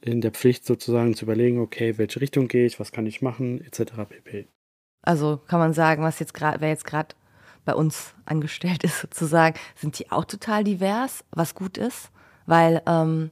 in 0.00 0.20
der 0.20 0.30
Pflicht 0.30 0.66
sozusagen 0.66 1.14
zu 1.14 1.24
überlegen, 1.24 1.58
okay, 1.58 1.98
welche 1.98 2.20
Richtung 2.20 2.46
gehe 2.46 2.64
ich, 2.64 2.78
was 2.78 2.92
kann 2.92 3.06
ich 3.06 3.22
machen, 3.22 3.60
etc. 3.60 3.94
pp. 4.08 4.46
Also 5.02 5.40
kann 5.48 5.58
man 5.58 5.72
sagen, 5.72 6.02
was 6.02 6.18
jetzt 6.18 6.34
gerade, 6.34 6.60
wer 6.60 6.68
jetzt 6.68 6.84
gerade 6.84 7.14
bei 7.64 7.74
uns 7.74 8.14
angestellt 8.24 8.84
ist 8.84 9.00
sozusagen, 9.00 9.58
sind 9.76 9.98
die 9.98 10.10
auch 10.10 10.24
total 10.24 10.64
divers, 10.64 11.24
was 11.30 11.54
gut 11.54 11.78
ist, 11.78 12.10
weil 12.46 12.82
ähm, 12.86 13.30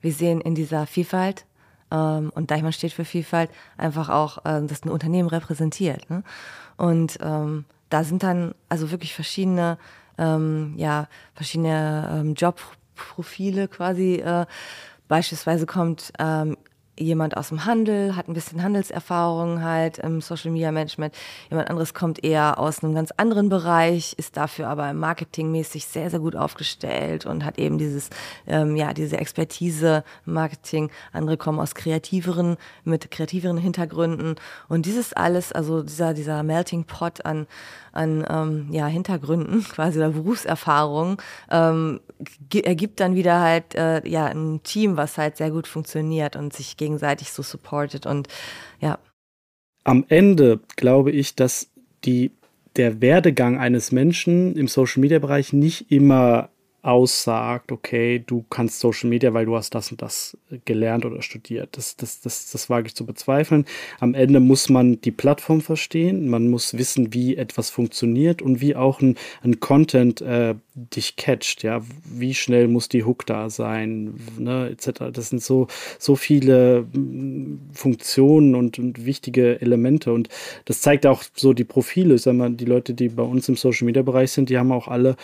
wir 0.00 0.12
sehen 0.12 0.40
in 0.40 0.54
dieser 0.54 0.86
Vielfalt 0.86 1.44
ähm, 1.90 2.30
und 2.34 2.50
Deichmann 2.50 2.72
steht 2.72 2.92
für 2.92 3.04
Vielfalt 3.04 3.50
einfach 3.76 4.08
auch, 4.08 4.38
äh, 4.44 4.64
dass 4.66 4.84
ein 4.84 4.90
Unternehmen 4.90 5.28
repräsentiert. 5.28 6.08
Ne? 6.10 6.22
Und 6.76 7.18
ähm, 7.20 7.64
da 7.90 8.04
sind 8.04 8.22
dann 8.22 8.54
also 8.68 8.90
wirklich 8.90 9.14
verschiedene, 9.14 9.78
ähm, 10.16 10.74
ja, 10.76 11.08
verschiedene 11.34 12.08
ähm, 12.12 12.34
Jobprofile 12.34 13.68
quasi. 13.68 14.16
Äh, 14.16 14.46
beispielsweise 15.08 15.66
kommt 15.66 16.12
ähm, 16.18 16.56
jemand 17.00 17.36
aus 17.36 17.48
dem 17.48 17.64
Handel, 17.64 18.14
hat 18.14 18.28
ein 18.28 18.34
bisschen 18.34 18.62
Handelserfahrung 18.62 19.62
halt 19.62 19.98
im 19.98 20.20
Social 20.20 20.50
Media 20.50 20.70
Management. 20.70 21.14
Jemand 21.48 21.70
anderes 21.70 21.94
kommt 21.94 22.22
eher 22.22 22.58
aus 22.58 22.84
einem 22.84 22.94
ganz 22.94 23.10
anderen 23.16 23.48
Bereich, 23.48 24.14
ist 24.16 24.36
dafür 24.36 24.68
aber 24.68 24.92
marketingmäßig 24.92 25.86
sehr, 25.86 26.10
sehr 26.10 26.20
gut 26.20 26.36
aufgestellt 26.36 27.26
und 27.26 27.44
hat 27.44 27.58
eben 27.58 27.78
dieses, 27.78 28.10
ähm, 28.46 28.76
ja, 28.76 28.92
diese 28.92 29.18
Expertise 29.18 30.04
im 30.26 30.34
Marketing. 30.34 30.90
Andere 31.12 31.36
kommen 31.36 31.58
aus 31.58 31.74
kreativeren, 31.74 32.56
mit 32.84 33.10
kreativeren 33.10 33.58
Hintergründen. 33.58 34.36
Und 34.68 34.86
dieses 34.86 35.12
alles, 35.12 35.52
also 35.52 35.82
dieser, 35.82 36.14
dieser 36.14 36.42
Melting 36.42 36.84
Pot 36.84 37.24
an, 37.24 37.46
an 37.92 38.24
ähm, 38.28 38.68
ja, 38.70 38.86
Hintergründen, 38.86 39.64
quasi 39.72 39.98
der 39.98 40.10
Berufserfahrung, 40.10 41.20
ähm, 41.50 42.00
ergibt 42.52 43.00
dann 43.00 43.14
wieder 43.14 43.40
halt 43.40 43.74
äh, 43.74 44.06
ja 44.08 44.26
ein 44.26 44.62
Team, 44.62 44.96
was 44.96 45.18
halt 45.18 45.36
sehr 45.36 45.50
gut 45.50 45.66
funktioniert 45.66 46.36
und 46.36 46.52
sich 46.52 46.76
gegenseitig 46.76 47.32
so 47.32 47.42
supportet 47.42 48.06
und 48.06 48.28
ja. 48.80 48.98
Am 49.84 50.04
Ende 50.08 50.60
glaube 50.76 51.10
ich, 51.10 51.34
dass 51.34 51.70
die 52.04 52.32
der 52.76 53.00
Werdegang 53.00 53.58
eines 53.58 53.92
Menschen 53.92 54.54
im 54.56 54.68
Social 54.68 55.00
Media 55.00 55.18
Bereich 55.18 55.52
nicht 55.52 55.90
immer 55.90 56.50
aussagt, 56.82 57.72
okay, 57.72 58.22
du 58.24 58.44
kannst 58.48 58.80
Social 58.80 59.10
Media, 59.10 59.34
weil 59.34 59.46
du 59.46 59.56
hast 59.56 59.74
das 59.74 59.90
und 59.90 60.00
das 60.00 60.36
gelernt 60.64 61.04
oder 61.04 61.20
studiert. 61.22 61.76
Das, 61.76 61.96
das, 61.96 62.20
das, 62.20 62.50
das 62.50 62.70
wage 62.70 62.88
ich 62.88 62.94
zu 62.94 63.04
bezweifeln. 63.04 63.66
Am 63.98 64.14
Ende 64.14 64.40
muss 64.40 64.68
man 64.68 65.00
die 65.00 65.10
Plattform 65.10 65.60
verstehen, 65.60 66.28
man 66.28 66.48
muss 66.48 66.76
wissen, 66.76 67.12
wie 67.12 67.36
etwas 67.36 67.70
funktioniert 67.70 68.40
und 68.40 68.60
wie 68.60 68.76
auch 68.76 69.00
ein, 69.00 69.16
ein 69.42 69.60
Content 69.60 70.20
äh, 70.22 70.54
dich 70.74 71.16
catcht, 71.16 71.62
ja, 71.62 71.82
wie 72.04 72.34
schnell 72.34 72.68
muss 72.68 72.88
die 72.88 73.04
Hook 73.04 73.26
da 73.26 73.50
sein, 73.50 74.14
ne, 74.38 74.70
etc. 74.70 75.04
Das 75.12 75.30
sind 75.30 75.42
so, 75.42 75.66
so 75.98 76.16
viele 76.16 76.82
mm, 76.92 77.70
Funktionen 77.72 78.54
und, 78.54 78.78
und 78.78 79.04
wichtige 79.04 79.60
Elemente 79.60 80.12
und 80.12 80.28
das 80.64 80.80
zeigt 80.80 81.06
auch 81.06 81.22
so 81.34 81.52
die 81.52 81.64
Profile, 81.64 82.18
sag 82.18 82.34
mal, 82.34 82.50
die 82.50 82.64
Leute, 82.64 82.94
die 82.94 83.08
bei 83.08 83.22
uns 83.22 83.48
im 83.48 83.56
Social 83.56 83.86
Media 83.86 84.02
Bereich 84.02 84.32
sind, 84.32 84.48
die 84.48 84.58
haben 84.58 84.72
auch 84.72 84.88
alle 84.88 85.16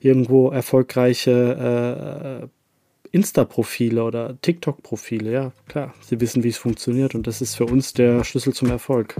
irgendwo 0.00 0.50
erfolgreiche 0.50 2.42
äh, 2.42 2.48
Insta-Profile 3.14 4.02
oder 4.02 4.36
TikTok-Profile, 4.42 5.32
ja, 5.32 5.52
klar. 5.68 5.94
Sie 6.00 6.20
wissen, 6.20 6.42
wie 6.42 6.48
es 6.48 6.58
funktioniert 6.58 7.14
und 7.14 7.28
das 7.28 7.40
ist 7.40 7.54
für 7.54 7.66
uns 7.66 7.92
der 7.92 8.24
Schlüssel 8.24 8.52
zum 8.52 8.70
Erfolg. 8.70 9.14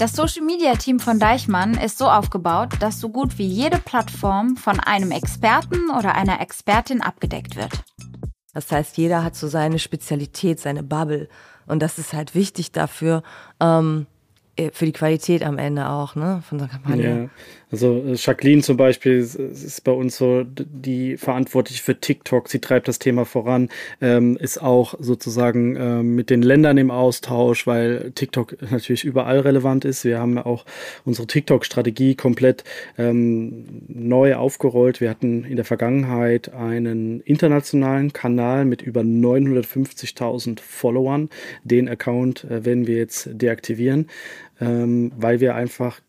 Das 0.00 0.14
Social 0.14 0.46
Media 0.46 0.76
Team 0.76 0.98
von 0.98 1.18
Deichmann 1.18 1.74
ist 1.74 1.98
so 1.98 2.08
aufgebaut, 2.08 2.70
dass 2.80 3.00
so 3.00 3.10
gut 3.10 3.36
wie 3.36 3.46
jede 3.46 3.76
Plattform 3.76 4.56
von 4.56 4.80
einem 4.80 5.10
Experten 5.10 5.90
oder 5.90 6.14
einer 6.14 6.40
Expertin 6.40 7.02
abgedeckt 7.02 7.54
wird. 7.54 7.84
Das 8.54 8.72
heißt, 8.72 8.96
jeder 8.96 9.22
hat 9.22 9.36
so 9.36 9.46
seine 9.46 9.78
Spezialität, 9.78 10.58
seine 10.58 10.82
Bubble. 10.82 11.28
Und 11.66 11.82
das 11.82 11.98
ist 11.98 12.14
halt 12.14 12.34
wichtig 12.34 12.72
dafür, 12.72 13.22
ähm, 13.60 14.06
äh, 14.56 14.70
für 14.72 14.86
die 14.86 14.92
Qualität 14.92 15.44
am 15.44 15.58
Ende 15.58 15.90
auch, 15.90 16.14
ne, 16.14 16.42
von 16.48 16.56
der 16.56 16.68
Kampagne. 16.68 17.24
Ja. 17.24 17.28
Also 17.70 18.02
äh, 18.06 18.14
Jacqueline 18.14 18.62
zum 18.62 18.76
Beispiel 18.76 19.18
ist 19.18 19.84
bei 19.84 19.92
uns 19.92 20.16
so 20.16 20.44
die 20.44 21.16
verantwortlich 21.16 21.82
für 21.82 21.98
TikTok. 21.98 22.48
Sie 22.48 22.58
treibt 22.58 22.88
das 22.88 22.98
Thema 22.98 23.24
voran, 23.24 23.68
ähm, 24.00 24.36
ist 24.36 24.60
auch 24.60 24.94
sozusagen 24.98 25.76
äh, 25.76 26.02
mit 26.02 26.30
den 26.30 26.42
Ländern 26.42 26.78
im 26.78 26.90
Austausch, 26.90 27.66
weil 27.66 28.12
TikTok 28.14 28.56
natürlich 28.70 29.04
überall 29.04 29.40
relevant 29.40 29.84
ist. 29.84 30.04
Wir 30.04 30.18
haben 30.18 30.38
auch 30.38 30.64
unsere 31.04 31.26
TikTok-Strategie 31.26 32.14
komplett 32.14 32.64
ähm, 32.98 33.64
neu 33.88 34.34
aufgerollt. 34.34 35.00
Wir 35.00 35.10
hatten 35.10 35.44
in 35.44 35.56
der 35.56 35.64
Vergangenheit 35.64 36.52
einen 36.52 37.20
internationalen 37.20 38.12
Kanal 38.12 38.64
mit 38.64 38.82
über 38.82 39.02
950.000 39.02 40.60
Followern. 40.60 41.28
Den 41.64 41.88
Account 41.88 42.44
äh, 42.44 42.64
werden 42.64 42.86
wir 42.86 42.96
jetzt 42.96 43.28
deaktivieren, 43.32 44.08
ähm, 44.60 45.12
weil 45.16 45.40
wir 45.40 45.54
einfach 45.54 46.00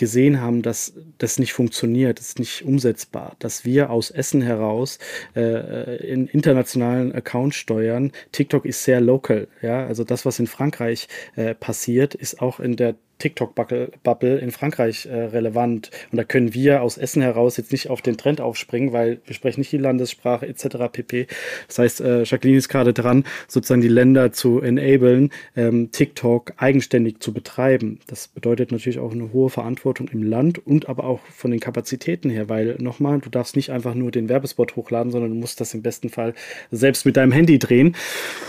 gesehen 0.00 0.40
haben, 0.40 0.62
dass 0.62 0.94
das 1.18 1.38
nicht 1.38 1.52
funktioniert, 1.52 2.18
das 2.18 2.28
ist 2.28 2.38
nicht 2.38 2.64
umsetzbar, 2.64 3.36
dass 3.38 3.66
wir 3.66 3.90
aus 3.90 4.10
Essen 4.10 4.40
heraus 4.40 4.98
äh, 5.36 5.96
in 6.10 6.26
internationalen 6.26 7.14
Account 7.14 7.54
steuern. 7.54 8.10
TikTok 8.32 8.64
ist 8.64 8.82
sehr 8.82 9.02
local, 9.02 9.46
ja, 9.60 9.86
also 9.86 10.02
das, 10.02 10.24
was 10.24 10.38
in 10.38 10.46
Frankreich 10.46 11.06
äh, 11.36 11.54
passiert, 11.54 12.14
ist 12.14 12.40
auch 12.40 12.60
in 12.60 12.76
der 12.76 12.94
TikTok-Bubble 13.20 14.38
in 14.38 14.50
Frankreich 14.50 15.06
äh, 15.06 15.14
relevant. 15.26 15.90
Und 16.10 16.16
da 16.16 16.24
können 16.24 16.54
wir 16.54 16.82
aus 16.82 16.98
Essen 16.98 17.22
heraus 17.22 17.56
jetzt 17.56 17.72
nicht 17.72 17.88
auf 17.88 18.02
den 18.02 18.16
Trend 18.16 18.40
aufspringen, 18.40 18.92
weil 18.92 19.20
wir 19.24 19.34
sprechen 19.34 19.60
nicht 19.60 19.72
die 19.72 19.78
Landessprache 19.78 20.46
etc. 20.46 20.90
pp. 20.90 21.26
Das 21.68 21.78
heißt, 21.78 22.00
äh, 22.00 22.22
Jacqueline 22.24 22.58
ist 22.58 22.68
gerade 22.68 22.92
dran, 22.92 23.24
sozusagen 23.46 23.80
die 23.80 23.88
Länder 23.88 24.32
zu 24.32 24.60
enablen, 24.60 25.30
ähm, 25.56 25.90
TikTok 25.92 26.54
eigenständig 26.56 27.20
zu 27.20 27.32
betreiben. 27.32 28.00
Das 28.06 28.28
bedeutet 28.28 28.72
natürlich 28.72 28.98
auch 28.98 29.12
eine 29.12 29.32
hohe 29.32 29.50
Verantwortung 29.50 30.08
im 30.08 30.22
Land 30.22 30.66
und 30.66 30.88
aber 30.88 31.04
auch 31.04 31.20
von 31.26 31.50
den 31.50 31.60
Kapazitäten 31.60 32.30
her, 32.30 32.48
weil 32.48 32.76
nochmal, 32.80 33.20
du 33.20 33.30
darfst 33.30 33.56
nicht 33.56 33.70
einfach 33.70 33.94
nur 33.94 34.10
den 34.10 34.28
Werbespot 34.28 34.76
hochladen, 34.76 35.12
sondern 35.12 35.30
du 35.30 35.36
musst 35.36 35.60
das 35.60 35.74
im 35.74 35.82
besten 35.82 36.08
Fall 36.08 36.34
selbst 36.70 37.06
mit 37.06 37.16
deinem 37.16 37.32
Handy 37.32 37.58
drehen. 37.58 37.94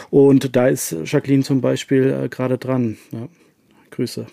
Und 0.10 0.56
da 0.56 0.68
ist 0.68 0.96
Jacqueline 1.06 1.44
zum 1.44 1.62
Beispiel 1.62 2.24
äh, 2.26 2.30
gerade 2.30 2.58
dran. 2.58 2.98
Ja. 3.12 3.28
Grüße. 3.92 4.26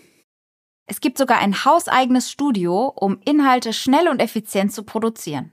Es 0.91 1.01
gibt 1.03 1.19
sogar 1.19 1.39
ein 1.39 1.67
hauseigenes 1.67 2.31
Studio, 2.31 2.87
um 2.87 3.21
Inhalte 3.27 3.75
schnell 3.75 4.09
und 4.09 4.21
effizient 4.21 4.73
zu 4.73 4.85
produzieren. 4.85 5.53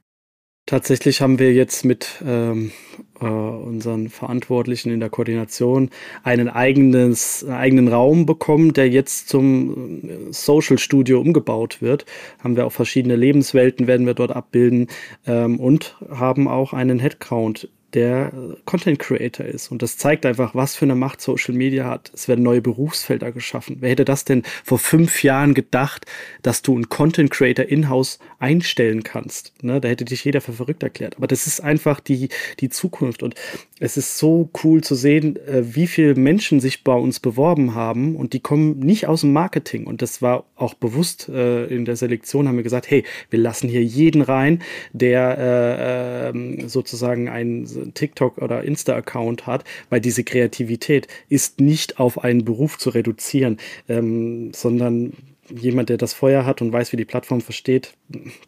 Tatsächlich 0.66 1.22
haben 1.22 1.38
wir 1.38 1.54
jetzt 1.54 1.86
mit 1.86 2.24
ähm, 2.26 2.72
äh, 3.20 3.26
unseren 3.26 4.10
Verantwortlichen 4.10 4.92
in 4.92 5.00
der 5.00 5.10
Koordination 5.10 5.92
einen, 6.24 6.50
eigenes, 6.50 7.46
eigenen 7.48 7.88
Raum 7.90 8.26
bekommen, 8.26 8.74
der 8.74 8.90
jetzt 8.90 9.30
zum 9.30 10.10
äh, 10.10 10.34
Social 10.34 10.80
Studio 10.80 11.20
umgebaut 11.20 11.82
wird. 11.82 12.06
Haben 12.44 12.56
wir 12.56 12.66
auch 12.66 12.72
verschiedene 12.72 13.16
Lebenswelten, 13.16 13.86
werden 13.86 14.08
wir 14.08 14.16
dort 14.16 14.32
abbilden 14.32 14.88
ähm, 15.28 15.60
und 15.60 15.98
haben 16.10 16.48
auch 16.48 16.74
einen 16.74 16.98
Headcount 16.98 17.70
der 17.96 18.32
Content 18.66 19.00
Creator 19.00 19.46
ist. 19.46 19.72
Und 19.72 19.82
das 19.82 19.98
zeigt 19.98 20.26
einfach, 20.26 20.54
was 20.54 20.76
für 20.76 20.86
eine 20.86 20.96
Macht 20.96 21.22
Social 21.22 21.56
Media 21.56 21.86
hat. 21.86 22.12
Es 22.14 22.28
werden 22.28 22.44
neue 22.44 22.62
Berufsfelder 22.62 23.32
geschaffen. 23.32 23.78
Wer 23.80 23.92
hätte 23.92 24.06
das 24.06 24.26
denn 24.26 24.44
vor 24.64 24.78
fünf 24.78 25.24
Jahren 25.24 25.54
gedacht, 25.54 26.06
dass 26.42 26.62
du 26.62 26.76
einen 26.76 26.90
Content 26.90 27.32
Creator 27.32 27.66
in-house 27.66 28.20
einstellen 28.38 29.04
kannst? 29.04 29.54
Ne, 29.64 29.80
da 29.80 29.88
hätte 29.88 30.06
dich 30.06 30.26
jeder 30.26 30.42
für 30.42 30.54
verrückt 30.54 30.84
erklärt. 30.84 31.16
Aber 31.18 31.28
das 31.28 31.48
ist 31.48 31.62
einfach 31.62 32.00
die, 32.00 32.30
die 32.60 32.70
Zukunft. 32.70 33.24
Und 33.24 33.36
es 33.80 33.98
ist 33.98 34.18
so 34.18 34.50
cool 34.64 34.82
zu 34.82 34.96
sehen, 34.96 35.36
äh, 35.36 35.76
wie 35.76 35.88
viele 35.88 36.16
Menschen 36.16 36.62
sich 36.62 36.84
bei 36.84 36.94
uns 36.94 37.20
beworben 37.20 37.76
haben 37.76 38.16
und 38.16 38.32
die 38.32 38.40
kommen 38.40 38.80
nicht 38.80 39.08
aus 39.08 39.22
dem 39.22 39.34
Marketing. 39.34 39.86
Und 39.86 40.02
das 40.02 40.22
war 40.22 40.46
auch 40.56 40.74
bewusst 40.76 41.28
äh, 41.28 41.66
in 41.66 41.84
der 41.84 41.98
Selektion, 41.98 42.48
haben 42.48 42.56
wir 42.56 42.64
gesagt, 42.64 42.90
hey, 42.90 43.04
wir 43.30 43.40
lassen 43.40 43.68
hier 43.68 43.84
jeden 43.84 44.22
rein, 44.22 44.64
der 44.94 45.38
äh, 45.38 46.30
ähm, 46.30 46.70
sozusagen 46.70 47.28
ein 47.28 47.92
TikTok 47.94 48.38
oder 48.38 48.64
Insta-Account 48.64 49.46
hat, 49.46 49.66
weil 49.90 50.00
diese 50.00 50.24
Kreativität 50.24 51.08
ist 51.28 51.60
nicht 51.60 52.00
auf 52.00 52.24
einen 52.24 52.46
Beruf 52.46 52.78
zu 52.78 52.92
reduzieren, 52.92 53.58
ähm, 53.90 54.54
sondern 54.54 55.14
jemand, 55.50 55.90
der 55.90 55.98
das 55.98 56.14
Feuer 56.14 56.46
hat 56.46 56.62
und 56.62 56.72
weiß, 56.72 56.92
wie 56.92 56.98
die 56.98 57.06
Plattform 57.06 57.42
versteht, 57.42 57.94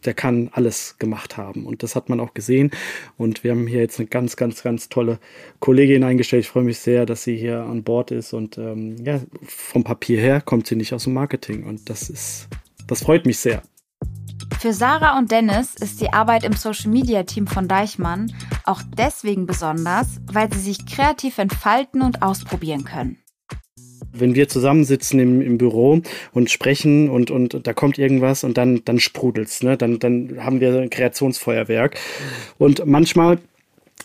der 0.04 0.14
kann 0.14 0.50
alles 0.52 0.96
gemacht 0.98 1.36
haben. 1.36 1.66
Und 1.66 1.82
das 1.82 1.94
hat 1.94 2.08
man 2.08 2.20
auch 2.20 2.34
gesehen. 2.34 2.70
Und 3.16 3.44
wir 3.44 3.52
haben 3.52 3.66
hier 3.66 3.80
jetzt 3.80 3.98
eine 3.98 4.08
ganz, 4.08 4.36
ganz, 4.36 4.62
ganz 4.62 4.88
tolle 4.88 5.18
Kollegin 5.60 6.04
eingestellt. 6.04 6.44
Ich 6.44 6.50
freue 6.50 6.64
mich 6.64 6.78
sehr, 6.78 7.06
dass 7.06 7.24
sie 7.24 7.36
hier 7.36 7.62
an 7.62 7.82
Bord 7.82 8.10
ist. 8.10 8.32
Und 8.32 8.58
ähm, 8.58 8.96
ja, 9.04 9.20
vom 9.46 9.84
Papier 9.84 10.20
her 10.20 10.40
kommt 10.40 10.66
sie 10.66 10.76
nicht 10.76 10.92
aus 10.92 11.04
dem 11.04 11.14
Marketing. 11.14 11.64
Und 11.64 11.88
das 11.88 12.10
ist, 12.10 12.48
das 12.86 13.02
freut 13.02 13.26
mich 13.26 13.38
sehr. 13.38 13.62
Für 14.60 14.72
Sarah 14.72 15.18
und 15.18 15.30
Dennis 15.30 15.76
ist 15.76 16.00
die 16.00 16.12
Arbeit 16.12 16.42
im 16.42 16.52
Social 16.54 16.90
Media 16.90 17.22
Team 17.22 17.46
von 17.46 17.68
Deichmann 17.68 18.32
auch 18.64 18.82
deswegen 18.96 19.46
besonders, 19.46 20.20
weil 20.32 20.52
sie 20.52 20.58
sich 20.58 20.84
kreativ 20.86 21.38
entfalten 21.38 22.02
und 22.02 22.22
ausprobieren 22.22 22.84
können 22.84 23.18
wenn 24.12 24.34
wir 24.34 24.48
zusammensitzen 24.48 25.20
im, 25.20 25.40
im 25.40 25.58
Büro 25.58 26.00
und 26.32 26.50
sprechen 26.50 27.08
und, 27.08 27.30
und 27.30 27.66
da 27.66 27.72
kommt 27.72 27.98
irgendwas 27.98 28.44
und 28.44 28.58
dann, 28.58 28.82
dann 28.84 29.00
sprudelt's, 29.00 29.62
ne? 29.62 29.76
Dann, 29.76 29.98
dann 29.98 30.44
haben 30.44 30.60
wir 30.60 30.80
ein 30.80 30.90
Kreationsfeuerwerk. 30.90 31.96
Und 32.58 32.86
manchmal 32.86 33.38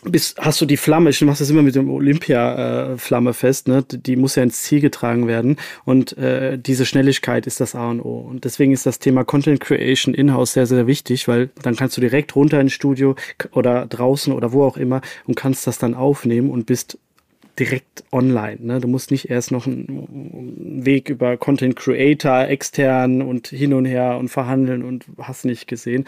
bist, 0.03 0.37
hast 0.39 0.59
du 0.59 0.65
die 0.65 0.77
Flamme, 0.77 1.09
ich 1.09 1.21
mache 1.21 1.39
das 1.39 1.49
immer 1.49 1.61
mit 1.61 1.75
dem 1.75 1.89
Olympia-Flamme 1.89 3.29
äh, 3.29 3.33
fest, 3.33 3.67
ne? 3.67 3.83
Die 3.83 4.15
muss 4.15 4.35
ja 4.35 4.43
ins 4.43 4.63
Ziel 4.63 4.81
getragen 4.81 5.27
werden. 5.27 5.57
Und 5.85 6.17
äh, 6.17 6.57
diese 6.57 6.85
Schnelligkeit 6.85 7.47
ist 7.47 7.59
das 7.59 7.75
A 7.75 7.89
und 7.89 8.01
O. 8.01 8.19
Und 8.19 8.43
deswegen 8.43 8.73
ist 8.73 8.85
das 8.85 8.99
Thema 8.99 9.23
Content 9.23 9.59
Creation 9.59 10.13
in-house 10.13 10.53
sehr, 10.53 10.65
sehr 10.65 10.87
wichtig, 10.87 11.27
weil 11.27 11.49
dann 11.61 11.75
kannst 11.75 11.97
du 11.97 12.01
direkt 12.01 12.35
runter 12.35 12.59
ins 12.59 12.73
Studio 12.73 13.15
oder 13.51 13.85
draußen 13.85 14.33
oder 14.33 14.51
wo 14.51 14.63
auch 14.63 14.77
immer 14.77 15.01
und 15.25 15.35
kannst 15.35 15.67
das 15.67 15.77
dann 15.77 15.93
aufnehmen 15.93 16.49
und 16.49 16.65
bist 16.65 16.97
direkt 17.59 18.03
online. 18.11 18.57
Ne? 18.59 18.79
Du 18.79 18.87
musst 18.87 19.11
nicht 19.11 19.29
erst 19.29 19.51
noch 19.51 19.67
einen 19.67 20.85
Weg 20.85 21.09
über 21.09 21.37
Content 21.37 21.75
Creator 21.75 22.47
extern 22.47 23.21
und 23.21 23.47
hin 23.47 23.73
und 23.73 23.85
her 23.85 24.17
und 24.17 24.29
verhandeln 24.29 24.83
und 24.83 25.05
hast 25.19 25.45
nicht 25.45 25.67
gesehen. 25.67 26.05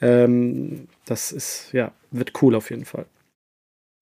Ähm, 0.00 0.88
das 1.04 1.32
ist, 1.32 1.70
ja, 1.72 1.92
wird 2.10 2.42
cool 2.42 2.54
auf 2.54 2.70
jeden 2.70 2.84
Fall. 2.84 3.06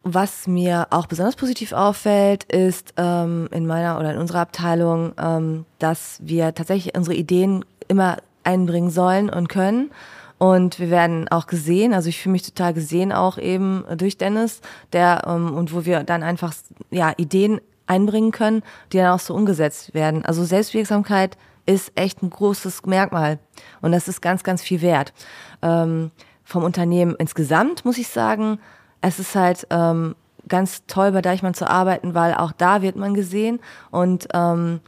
Was 0.08 0.46
mir 0.46 0.86
auch 0.90 1.06
besonders 1.06 1.34
positiv 1.34 1.72
auffällt, 1.72 2.44
ist 2.44 2.94
ähm, 2.96 3.48
in 3.50 3.66
meiner 3.66 3.98
oder 3.98 4.12
in 4.12 4.18
unserer 4.18 4.40
Abteilung, 4.40 5.12
ähm, 5.20 5.64
dass 5.80 6.20
wir 6.22 6.54
tatsächlich 6.54 6.96
unsere 6.96 7.16
Ideen 7.16 7.64
immer 7.88 8.18
einbringen 8.44 8.90
sollen 8.90 9.28
und 9.28 9.48
können 9.48 9.90
und 10.38 10.78
wir 10.78 10.90
werden 10.90 11.28
auch 11.28 11.46
gesehen, 11.46 11.94
also 11.94 12.08
ich 12.08 12.20
fühle 12.20 12.32
mich 12.32 12.42
total 12.42 12.74
gesehen 12.74 13.12
auch 13.12 13.38
eben 13.38 13.84
durch 13.96 14.18
Dennis, 14.18 14.60
der 14.92 15.24
ähm, 15.26 15.54
und 15.54 15.74
wo 15.74 15.84
wir 15.84 16.02
dann 16.04 16.22
einfach 16.22 16.52
ja 16.90 17.12
Ideen 17.16 17.60
einbringen 17.86 18.32
können, 18.32 18.62
die 18.92 18.98
dann 18.98 19.12
auch 19.12 19.20
so 19.20 19.34
umgesetzt 19.34 19.94
werden. 19.94 20.24
Also 20.24 20.44
Selbstwirksamkeit 20.44 21.38
ist 21.64 21.92
echt 21.94 22.22
ein 22.22 22.30
großes 22.30 22.84
Merkmal 22.86 23.38
und 23.80 23.92
das 23.92 24.08
ist 24.08 24.20
ganz, 24.20 24.44
ganz 24.44 24.62
viel 24.62 24.82
wert. 24.82 25.12
Ähm, 25.62 26.10
vom 26.44 26.64
Unternehmen 26.64 27.16
insgesamt 27.18 27.84
muss 27.84 27.98
ich 27.98 28.08
sagen, 28.08 28.58
es 29.00 29.18
ist 29.18 29.34
halt 29.34 29.66
ähm, 29.70 30.14
ganz 30.48 30.84
toll 30.86 31.12
bei 31.12 31.22
Deichmann 31.22 31.54
zu 31.54 31.68
arbeiten, 31.68 32.14
weil 32.14 32.34
auch 32.34 32.52
da 32.52 32.82
wird 32.82 32.96
man 32.96 33.14
gesehen 33.14 33.60
und 33.90 34.28
ähm, 34.32 34.80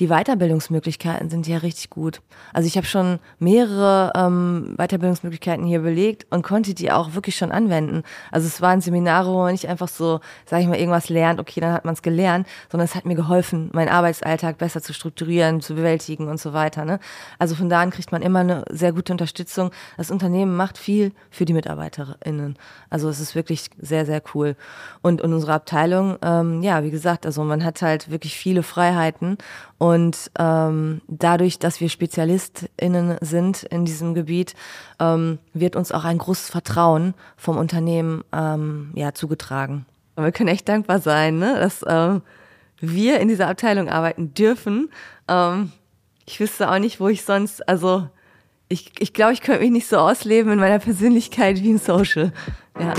die 0.00 0.08
Weiterbildungsmöglichkeiten 0.08 1.28
sind 1.28 1.46
ja 1.46 1.58
richtig 1.58 1.90
gut. 1.90 2.22
Also 2.54 2.66
ich 2.66 2.78
habe 2.78 2.86
schon 2.86 3.18
mehrere 3.38 4.10
ähm, 4.16 4.74
Weiterbildungsmöglichkeiten 4.78 5.66
hier 5.66 5.80
belegt 5.80 6.26
und 6.30 6.42
konnte 6.42 6.72
die 6.72 6.90
auch 6.90 7.14
wirklich 7.14 7.36
schon 7.36 7.52
anwenden. 7.52 8.02
Also 8.30 8.46
es 8.46 8.62
waren 8.62 8.80
Seminare, 8.80 9.30
wo 9.30 9.38
man 9.40 9.52
nicht 9.52 9.68
einfach 9.68 9.88
so, 9.88 10.20
sage 10.46 10.62
ich 10.62 10.68
mal, 10.68 10.78
irgendwas 10.78 11.10
lernt, 11.10 11.38
okay, 11.38 11.60
dann 11.60 11.74
hat 11.74 11.84
man 11.84 11.92
es 11.92 12.00
gelernt, 12.00 12.48
sondern 12.70 12.86
es 12.86 12.94
hat 12.94 13.04
mir 13.04 13.14
geholfen, 13.14 13.68
meinen 13.74 13.90
Arbeitsalltag 13.90 14.56
besser 14.56 14.80
zu 14.80 14.94
strukturieren, 14.94 15.60
zu 15.60 15.74
bewältigen 15.74 16.28
und 16.28 16.40
so 16.40 16.54
weiter. 16.54 16.86
Ne? 16.86 16.98
Also 17.38 17.54
von 17.54 17.68
da 17.68 17.82
an 17.82 17.90
kriegt 17.90 18.10
man 18.10 18.22
immer 18.22 18.40
eine 18.40 18.64
sehr 18.70 18.94
gute 18.94 19.12
Unterstützung. 19.12 19.70
Das 19.98 20.10
Unternehmen 20.10 20.56
macht 20.56 20.78
viel 20.78 21.12
für 21.30 21.44
die 21.44 21.52
MitarbeiterInnen. 21.52 22.56
Also 22.88 23.10
es 23.10 23.20
ist 23.20 23.34
wirklich 23.34 23.68
sehr, 23.78 24.06
sehr 24.06 24.22
cool. 24.34 24.56
Und, 25.02 25.20
und 25.20 25.34
unsere 25.34 25.52
Abteilung, 25.52 26.16
ähm, 26.22 26.62
ja, 26.62 26.82
wie 26.84 26.90
gesagt, 26.90 27.26
also 27.26 27.44
man 27.44 27.62
hat 27.62 27.82
halt 27.82 28.10
wirklich 28.10 28.34
viele 28.34 28.62
Freiheiten 28.62 29.36
und 29.80 30.30
ähm, 30.38 31.00
dadurch, 31.08 31.58
dass 31.58 31.80
wir 31.80 31.88
SpezialistInnen 31.88 33.16
sind 33.22 33.62
in 33.62 33.86
diesem 33.86 34.12
Gebiet, 34.12 34.54
ähm, 34.98 35.38
wird 35.54 35.74
uns 35.74 35.90
auch 35.90 36.04
ein 36.04 36.18
großes 36.18 36.50
Vertrauen 36.50 37.14
vom 37.38 37.56
Unternehmen 37.56 38.22
ähm, 38.30 38.90
ja, 38.94 39.14
zugetragen. 39.14 39.86
Und 40.16 40.24
wir 40.24 40.32
können 40.32 40.50
echt 40.50 40.68
dankbar 40.68 40.98
sein, 40.98 41.38
ne, 41.38 41.58
dass 41.58 41.82
ähm, 41.88 42.20
wir 42.78 43.20
in 43.20 43.28
dieser 43.28 43.48
Abteilung 43.48 43.88
arbeiten 43.88 44.34
dürfen. 44.34 44.90
Ähm, 45.28 45.72
ich 46.26 46.38
wüsste 46.40 46.70
auch 46.70 46.78
nicht, 46.78 47.00
wo 47.00 47.08
ich 47.08 47.24
sonst, 47.24 47.66
also 47.66 48.06
ich, 48.68 48.92
ich 48.98 49.14
glaube, 49.14 49.32
ich 49.32 49.40
könnte 49.40 49.62
mich 49.62 49.70
nicht 49.70 49.88
so 49.88 49.96
ausleben 49.96 50.52
in 50.52 50.58
meiner 50.58 50.78
Persönlichkeit 50.78 51.62
wie 51.62 51.70
im 51.70 51.78
Social. 51.78 52.34
Ja. 52.78 52.92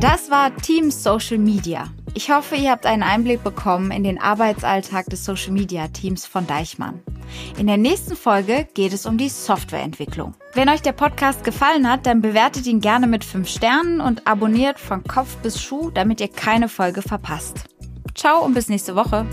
Das 0.00 0.30
war 0.30 0.56
Team 0.56 0.90
Social 0.90 1.36
Media. 1.36 1.84
Ich 2.14 2.30
hoffe, 2.30 2.56
ihr 2.56 2.70
habt 2.70 2.86
einen 2.86 3.02
Einblick 3.02 3.44
bekommen 3.44 3.90
in 3.90 4.02
den 4.02 4.18
Arbeitsalltag 4.18 5.04
des 5.10 5.26
Social 5.26 5.52
Media 5.52 5.88
Teams 5.88 6.24
von 6.24 6.46
Deichmann. 6.46 7.00
In 7.58 7.66
der 7.66 7.76
nächsten 7.76 8.16
Folge 8.16 8.66
geht 8.72 8.94
es 8.94 9.04
um 9.04 9.18
die 9.18 9.28
Softwareentwicklung. 9.28 10.34
Wenn 10.54 10.70
euch 10.70 10.80
der 10.80 10.92
Podcast 10.92 11.44
gefallen 11.44 11.86
hat, 11.86 12.06
dann 12.06 12.22
bewertet 12.22 12.66
ihn 12.66 12.80
gerne 12.80 13.06
mit 13.06 13.24
5 13.24 13.46
Sternen 13.46 14.00
und 14.00 14.26
abonniert 14.26 14.80
von 14.80 15.04
Kopf 15.04 15.36
bis 15.42 15.60
Schuh, 15.60 15.90
damit 15.90 16.22
ihr 16.22 16.28
keine 16.28 16.70
Folge 16.70 17.02
verpasst. 17.02 17.66
Ciao 18.14 18.42
und 18.42 18.54
bis 18.54 18.70
nächste 18.70 18.96
Woche. 18.96 19.26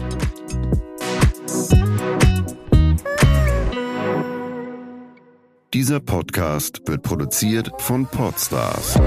Dieser 5.73 6.01
Podcast 6.01 6.81
wird 6.87 7.03
produziert 7.03 7.71
von 7.77 8.05
Podstars 8.05 8.99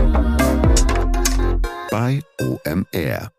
bei 1.90 2.22
OMR. 2.40 3.32